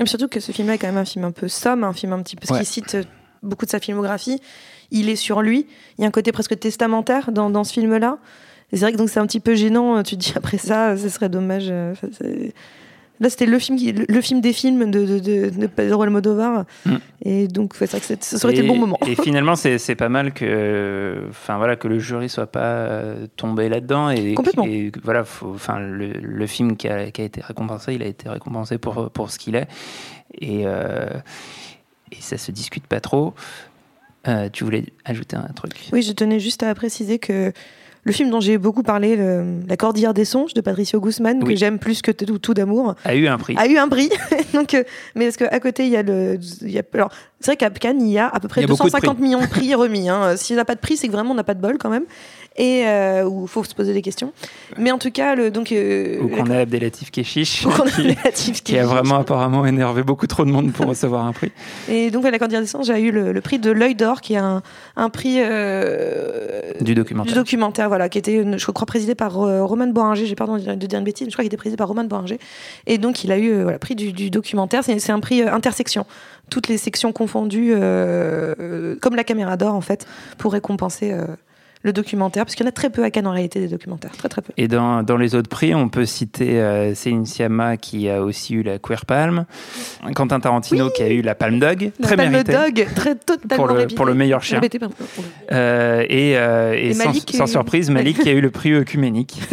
Et 0.00 0.06
surtout 0.06 0.28
que 0.28 0.40
ce 0.40 0.52
film-là 0.52 0.74
est 0.74 0.78
quand 0.78 0.86
même 0.86 0.96
un 0.96 1.04
film 1.04 1.24
un 1.24 1.32
peu 1.32 1.48
somme, 1.48 1.82
un 1.84 1.92
film 1.92 2.12
un 2.12 2.22
petit 2.22 2.36
peu. 2.36 2.46
Parce 2.46 2.52
Ouais. 2.60 2.64
qu'il 2.64 2.66
cite 2.66 2.96
beaucoup 3.42 3.64
de 3.66 3.70
sa 3.70 3.80
filmographie. 3.80 4.40
Il 4.90 5.08
est 5.08 5.16
sur 5.16 5.42
lui. 5.42 5.66
Il 5.98 6.02
y 6.02 6.04
a 6.04 6.08
un 6.08 6.12
côté 6.12 6.32
presque 6.32 6.58
testamentaire 6.58 7.32
dans, 7.32 7.50
dans 7.50 7.64
ce 7.64 7.72
film-là. 7.72 8.18
Et 8.72 8.76
c'est 8.76 8.82
vrai 8.82 8.92
que 8.92 8.98
donc 8.98 9.08
c'est 9.10 9.20
un 9.20 9.26
petit 9.26 9.40
peu 9.40 9.54
gênant. 9.54 10.02
Tu 10.02 10.16
te 10.16 10.20
dis 10.20 10.32
après 10.36 10.58
ça, 10.58 10.96
ce 10.96 11.08
serait 11.08 11.28
dommage. 11.28 11.66
euh, 11.70 11.92
enfin, 11.92 12.08
Là, 13.18 13.30
c'était 13.30 13.46
le 13.46 13.58
film, 13.58 13.78
qui- 13.78 13.92
le, 13.92 14.04
le 14.06 14.20
film 14.20 14.42
des 14.42 14.52
films 14.52 14.90
de, 14.90 15.06
de, 15.06 15.18
de, 15.18 15.48
de 15.48 15.66
Pedro 15.68 16.02
Almodovar. 16.02 16.66
Mm. 16.84 16.96
Et 17.24 17.48
donc, 17.48 17.72
ouais, 17.80 17.86
c'est 17.86 17.96
vrai 17.96 18.00
que 18.18 18.22
ce 18.22 18.44
aurait 18.44 18.52
été 18.52 18.60
le 18.60 18.68
bon 18.68 18.76
moment. 18.76 18.98
Et 19.06 19.14
finalement, 19.14 19.56
c'est 19.56 19.94
pas 19.94 20.10
mal 20.10 20.34
que, 20.34 21.22
enfin 21.30 21.56
voilà, 21.56 21.76
que 21.76 21.88
le 21.88 21.98
jury 21.98 22.28
soit 22.28 22.46
pas 22.48 22.60
euh, 22.60 23.26
tombé 23.36 23.70
là-dedans 23.70 24.10
et, 24.10 24.34
Complètement. 24.34 24.66
et 24.66 24.92
voilà, 25.02 25.24
enfin 25.42 25.78
le, 25.80 26.08
le 26.12 26.46
film 26.46 26.76
qui 26.76 26.88
a, 26.88 27.10
qui 27.10 27.22
a 27.22 27.24
été 27.24 27.40
récompensé, 27.40 27.94
il 27.94 28.02
a 28.02 28.06
été 28.06 28.28
récompensé 28.28 28.76
pour 28.76 29.08
pour 29.10 29.30
ce 29.30 29.38
qu'il 29.38 29.54
est 29.56 29.66
et 30.38 30.64
euh, 30.66 31.08
et 32.12 32.16
ça 32.20 32.36
se 32.36 32.52
discute 32.52 32.86
pas 32.86 33.00
trop. 33.00 33.32
Euh, 34.28 34.48
tu 34.52 34.64
voulais 34.64 34.84
ajouter 35.04 35.36
un 35.36 35.52
truc? 35.54 35.72
Oui, 35.92 36.02
je 36.02 36.12
tenais 36.12 36.40
juste 36.40 36.62
à 36.62 36.74
préciser 36.74 37.18
que 37.18 37.52
le 38.04 38.12
film 38.12 38.30
dont 38.30 38.40
j'ai 38.40 38.56
beaucoup 38.56 38.82
parlé, 38.84 39.16
le- 39.16 39.60
La 39.68 39.76
Cordillère 39.76 40.14
des 40.14 40.24
songes 40.24 40.54
de 40.54 40.60
Patricio 40.60 41.00
Guzman, 41.00 41.40
Oui. 41.42 41.54
que 41.54 41.58
j'aime 41.58 41.78
plus 41.80 42.02
que 42.02 42.12
tout, 42.12 42.38
tout 42.38 42.54
d'amour, 42.54 42.94
A 43.04 43.14
eu 43.16 43.26
un 43.26 43.36
prix. 43.38 43.56
a 43.58 43.66
eu 43.66 43.76
un 43.78 43.88
prix. 43.88 44.10
Donc, 44.54 44.74
euh, 44.74 44.84
mais 45.16 45.24
parce 45.26 45.36
qu'à 45.36 45.58
côté, 45.60 45.84
il 45.86 45.90
y 45.90 45.96
a 45.96 46.02
le. 46.02 46.38
il 46.62 46.70
y 46.70 46.78
a- 46.78 46.82
alors, 46.94 47.10
c'est 47.40 47.46
vrai 47.50 47.56
qu'à 47.56 47.70
Cannes, 47.70 48.00
il 48.00 48.12
y 48.12 48.18
a 48.18 48.28
à 48.28 48.38
peu 48.40 48.46
près 48.48 48.60
Il 48.60 48.62
y 48.62 48.64
a 48.64 48.68
beaucoup 48.68 48.84
de 48.84 48.90
250 48.90 49.16
prix. 49.16 49.22
millions 49.24 49.40
de 49.40 49.46
prix 49.46 49.74
remis. 49.74 50.08
Hein. 50.08 50.36
S'il 50.36 50.54
n'a 50.56 50.64
pas 50.64 50.74
de 50.76 50.80
prix, 50.80 50.96
c'est 50.96 51.08
que 51.08 51.12
vraiment 51.12 51.32
on 51.32 51.34
n'a 51.34 51.44
pas 51.44 51.54
de 51.54 51.60
bol 51.60 51.78
quand 51.78 51.90
même. 51.90 52.04
Et 52.58 52.86
euh, 52.86 53.24
où 53.24 53.42
il 53.44 53.48
faut 53.48 53.64
se 53.64 53.74
poser 53.74 53.92
des 53.92 54.00
questions. 54.00 54.32
Mais 54.78 54.90
en 54.90 54.98
tout 54.98 55.10
cas, 55.10 55.34
le, 55.34 55.50
donc. 55.50 55.72
euh, 55.72 56.20
Ou 56.22 56.28
qu'on 56.28 56.50
a 56.50 56.58
Abdelatif 56.60 57.10
Keshish, 57.10 57.66
ou 57.66 57.70
qu'on 57.70 57.82
a 57.82 57.90
qui, 57.90 58.08
Relative 58.08 58.62
qui 58.62 58.78
a 58.78 58.86
vraiment 58.86 59.16
apparemment 59.16 59.66
énervé 59.66 60.02
beaucoup 60.02 60.26
trop 60.26 60.44
de 60.44 60.50
monde 60.50 60.72
pour 60.72 60.86
recevoir 60.86 61.26
un 61.26 61.32
prix. 61.32 61.52
Et 61.90 62.10
donc, 62.10 62.24
ouais, 62.24 62.30
la 62.30 62.66
songes 62.66 62.88
a 62.90 62.98
eu 62.98 63.10
le, 63.10 63.32
le 63.32 63.40
prix 63.42 63.58
de 63.58 63.70
l'œil 63.70 63.94
d'or, 63.94 64.20
qui 64.22 64.34
est 64.34 64.38
un, 64.38 64.62
un 64.96 65.10
prix. 65.10 65.36
euh, 65.40 66.62
Du 66.80 66.94
documentaire. 66.94 67.32
Du 67.32 67.38
documentaire, 67.38 67.88
voilà, 67.88 68.08
qui 68.08 68.18
était, 68.18 68.44
je 68.58 68.70
crois, 68.70 68.86
présidé 68.86 69.14
par 69.14 69.40
euh, 69.42 69.64
Roman 69.64 69.88
Boinger. 69.88 70.26
J'ai 70.26 70.34
pardon 70.34 70.54
de 70.56 70.60
dire 70.60 70.76
de 70.76 70.86
dire 70.86 70.98
une 70.98 71.04
bêtise, 71.04 71.26
mais 71.26 71.30
je 71.30 71.34
crois 71.36 71.42
qu'il 71.42 71.48
était 71.52 71.56
présidé 71.56 71.76
par 71.76 71.88
Roman 71.88 72.04
Boinger. 72.04 72.38
Et 72.86 72.98
donc, 72.98 73.24
il 73.24 73.32
a 73.32 73.38
eu 73.38 73.50
euh, 73.50 73.62
voilà, 73.64 73.78
prix 73.78 73.94
du, 73.94 74.12
du 74.12 74.30
documentaire. 74.30 74.82
C'est 74.84 74.98
c'est 74.98 75.12
un 75.12 75.20
prix 75.20 75.42
euh, 75.42 75.52
intersection. 75.52 76.06
Toutes 76.48 76.68
les 76.68 76.78
sections 76.78 77.12
confondues, 77.12 77.72
euh, 77.74 78.54
euh, 78.60 78.96
comme 79.00 79.16
la 79.16 79.24
caméra 79.24 79.56
d'or, 79.56 79.74
en 79.74 79.80
fait, 79.80 80.06
pour 80.38 80.52
récompenser 80.52 81.12
euh, 81.12 81.26
le 81.82 81.92
documentaire. 81.92 82.44
Parce 82.44 82.54
qu'il 82.54 82.64
y 82.64 82.66
en 82.66 82.70
a 82.70 82.72
très 82.72 82.90
peu 82.90 83.04
à 83.04 83.10
Cannes, 83.10 83.26
en 83.26 83.32
réalité, 83.32 83.60
des 83.60 83.68
documentaires. 83.68 84.12
Très, 84.12 84.28
très 84.28 84.42
peu. 84.42 84.52
Et 84.56 84.68
dans, 84.68 85.02
dans 85.02 85.16
les 85.16 85.34
autres 85.34 85.48
prix, 85.48 85.74
on 85.74 85.88
peut 85.88 86.06
citer 86.06 86.60
euh, 86.60 86.94
Céline 86.94 87.26
Sciamma 87.26 87.76
qui 87.76 88.08
a 88.08 88.22
aussi 88.22 88.54
eu 88.54 88.62
la 88.62 88.78
Queer 88.78 89.06
Palm, 89.06 89.46
Quentin 90.14 90.40
Tarantino 90.40 90.90
qui 90.90 91.02
a 91.02 91.08
eu 91.08 91.22
la 91.22 91.34
Palme 91.34 91.58
Dog, 91.58 91.90
La 91.98 92.06
très 92.06 92.16
Palme 92.16 92.32
mérité, 92.32 92.52
Dog, 92.52 92.86
très 92.94 93.14
totalement 93.14 93.66
pour 93.66 93.74
le, 93.74 93.86
pour 93.86 94.04
le 94.04 94.14
meilleur 94.14 94.42
chien. 94.42 94.60
Euh, 95.52 96.04
et 96.08 96.36
euh, 96.36 96.74
et 96.74 96.94
sans, 96.94 97.46
surprise, 97.46 97.90
Malik 97.90 98.20
qui 98.20 98.28
a 98.28 98.32
eu 98.32 98.40
le 98.40 98.50
prix 98.50 98.74
œcuménique. 98.74 99.40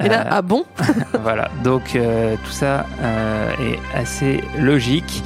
Et 0.00 0.08
là, 0.08 0.22
Euh, 0.22 0.30
ah 0.30 0.42
bon? 0.42 0.64
Voilà, 1.22 1.50
donc 1.62 1.92
tout 1.92 2.50
ça 2.50 2.86
est 3.60 3.78
assez 3.96 4.40
logique. 4.58 5.22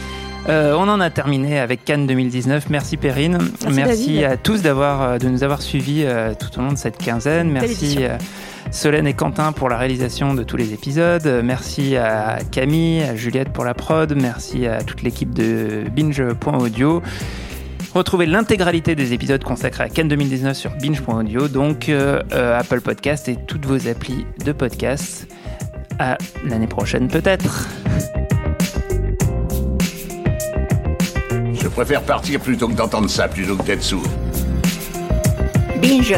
Euh, 0.48 0.74
on 0.74 0.88
en 0.88 1.00
a 1.00 1.10
terminé 1.10 1.58
avec 1.58 1.84
Cannes 1.84 2.06
2019. 2.06 2.70
Merci 2.70 2.96
Perrine. 2.96 3.38
Merci, 3.70 4.24
à 4.24 4.36
tous 4.36 4.62
d'avoir 4.62 5.02
euh, 5.02 5.18
de 5.18 5.28
nous 5.28 5.44
avoir 5.44 5.60
suivis 5.62 6.04
euh, 6.04 6.32
tout 6.34 6.58
au 6.58 6.62
long 6.62 6.72
de 6.72 6.78
cette 6.78 6.96
quinzaine. 6.96 7.50
Merci 7.50 7.98
Solène 8.70 9.06
et 9.06 9.14
Quentin 9.14 9.52
pour 9.52 9.68
la 9.68 9.78
réalisation 9.78 10.34
de 10.34 10.42
tous 10.42 10.56
les 10.56 10.72
épisodes. 10.72 11.40
Merci 11.42 11.96
à 11.96 12.38
Camille, 12.50 13.02
à 13.02 13.16
Juliette 13.16 13.50
pour 13.50 13.64
la 13.64 13.74
prod. 13.74 14.14
Merci 14.14 14.66
à 14.66 14.82
toute 14.82 15.02
l'équipe 15.02 15.32
de 15.32 15.84
Binge.audio. 15.94 17.02
Retrouvez 17.94 18.26
l'intégralité 18.26 18.94
des 18.94 19.12
épisodes 19.14 19.42
consacrés 19.42 19.84
à 19.84 19.88
Cannes 19.88 20.08
2019 20.08 20.56
sur 20.56 20.70
binge.audio, 20.76 21.48
donc 21.48 21.88
euh, 21.88 22.20
Apple 22.30 22.80
Podcast 22.80 23.28
et 23.28 23.36
toutes 23.36 23.64
vos 23.64 23.88
applis 23.88 24.26
de 24.44 24.52
podcast. 24.52 25.26
À 25.98 26.18
l'année 26.46 26.66
prochaine 26.66 27.08
peut-être. 27.08 27.66
préfère 31.78 32.02
partir 32.02 32.40
plutôt 32.40 32.66
que 32.66 32.72
d'entendre 32.72 33.08
ça, 33.08 33.28
plutôt 33.28 33.56
que 33.56 33.62
d'être 33.62 33.84
sourd. 33.84 34.02
Binge. 35.80 36.12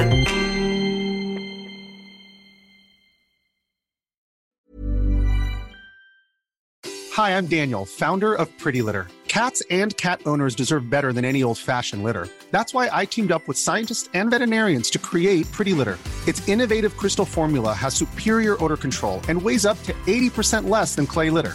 Hi, 7.12 7.36
I'm 7.36 7.46
Daniel, 7.46 7.84
founder 7.84 8.32
of 8.32 8.48
Pretty 8.56 8.80
Litter. 8.80 9.08
Cats 9.28 9.62
and 9.70 9.94
cat 9.98 10.22
owners 10.24 10.54
deserve 10.54 10.88
better 10.88 11.12
than 11.12 11.26
any 11.26 11.42
old-fashioned 11.42 12.02
litter. 12.02 12.26
That's 12.50 12.72
why 12.72 12.88
I 12.90 13.04
teamed 13.04 13.30
up 13.30 13.46
with 13.46 13.58
scientists 13.58 14.08
and 14.14 14.30
veterinarians 14.30 14.88
to 14.90 14.98
create 14.98 15.44
Pretty 15.52 15.74
Litter. 15.74 15.98
Its 16.26 16.40
innovative 16.48 16.96
crystal 16.96 17.26
formula 17.26 17.74
has 17.74 17.94
superior 17.94 18.56
odor 18.64 18.78
control 18.78 19.20
and 19.28 19.42
weighs 19.42 19.66
up 19.66 19.76
to 19.82 19.92
80% 20.06 20.70
less 20.70 20.94
than 20.94 21.06
clay 21.06 21.28
litter. 21.28 21.54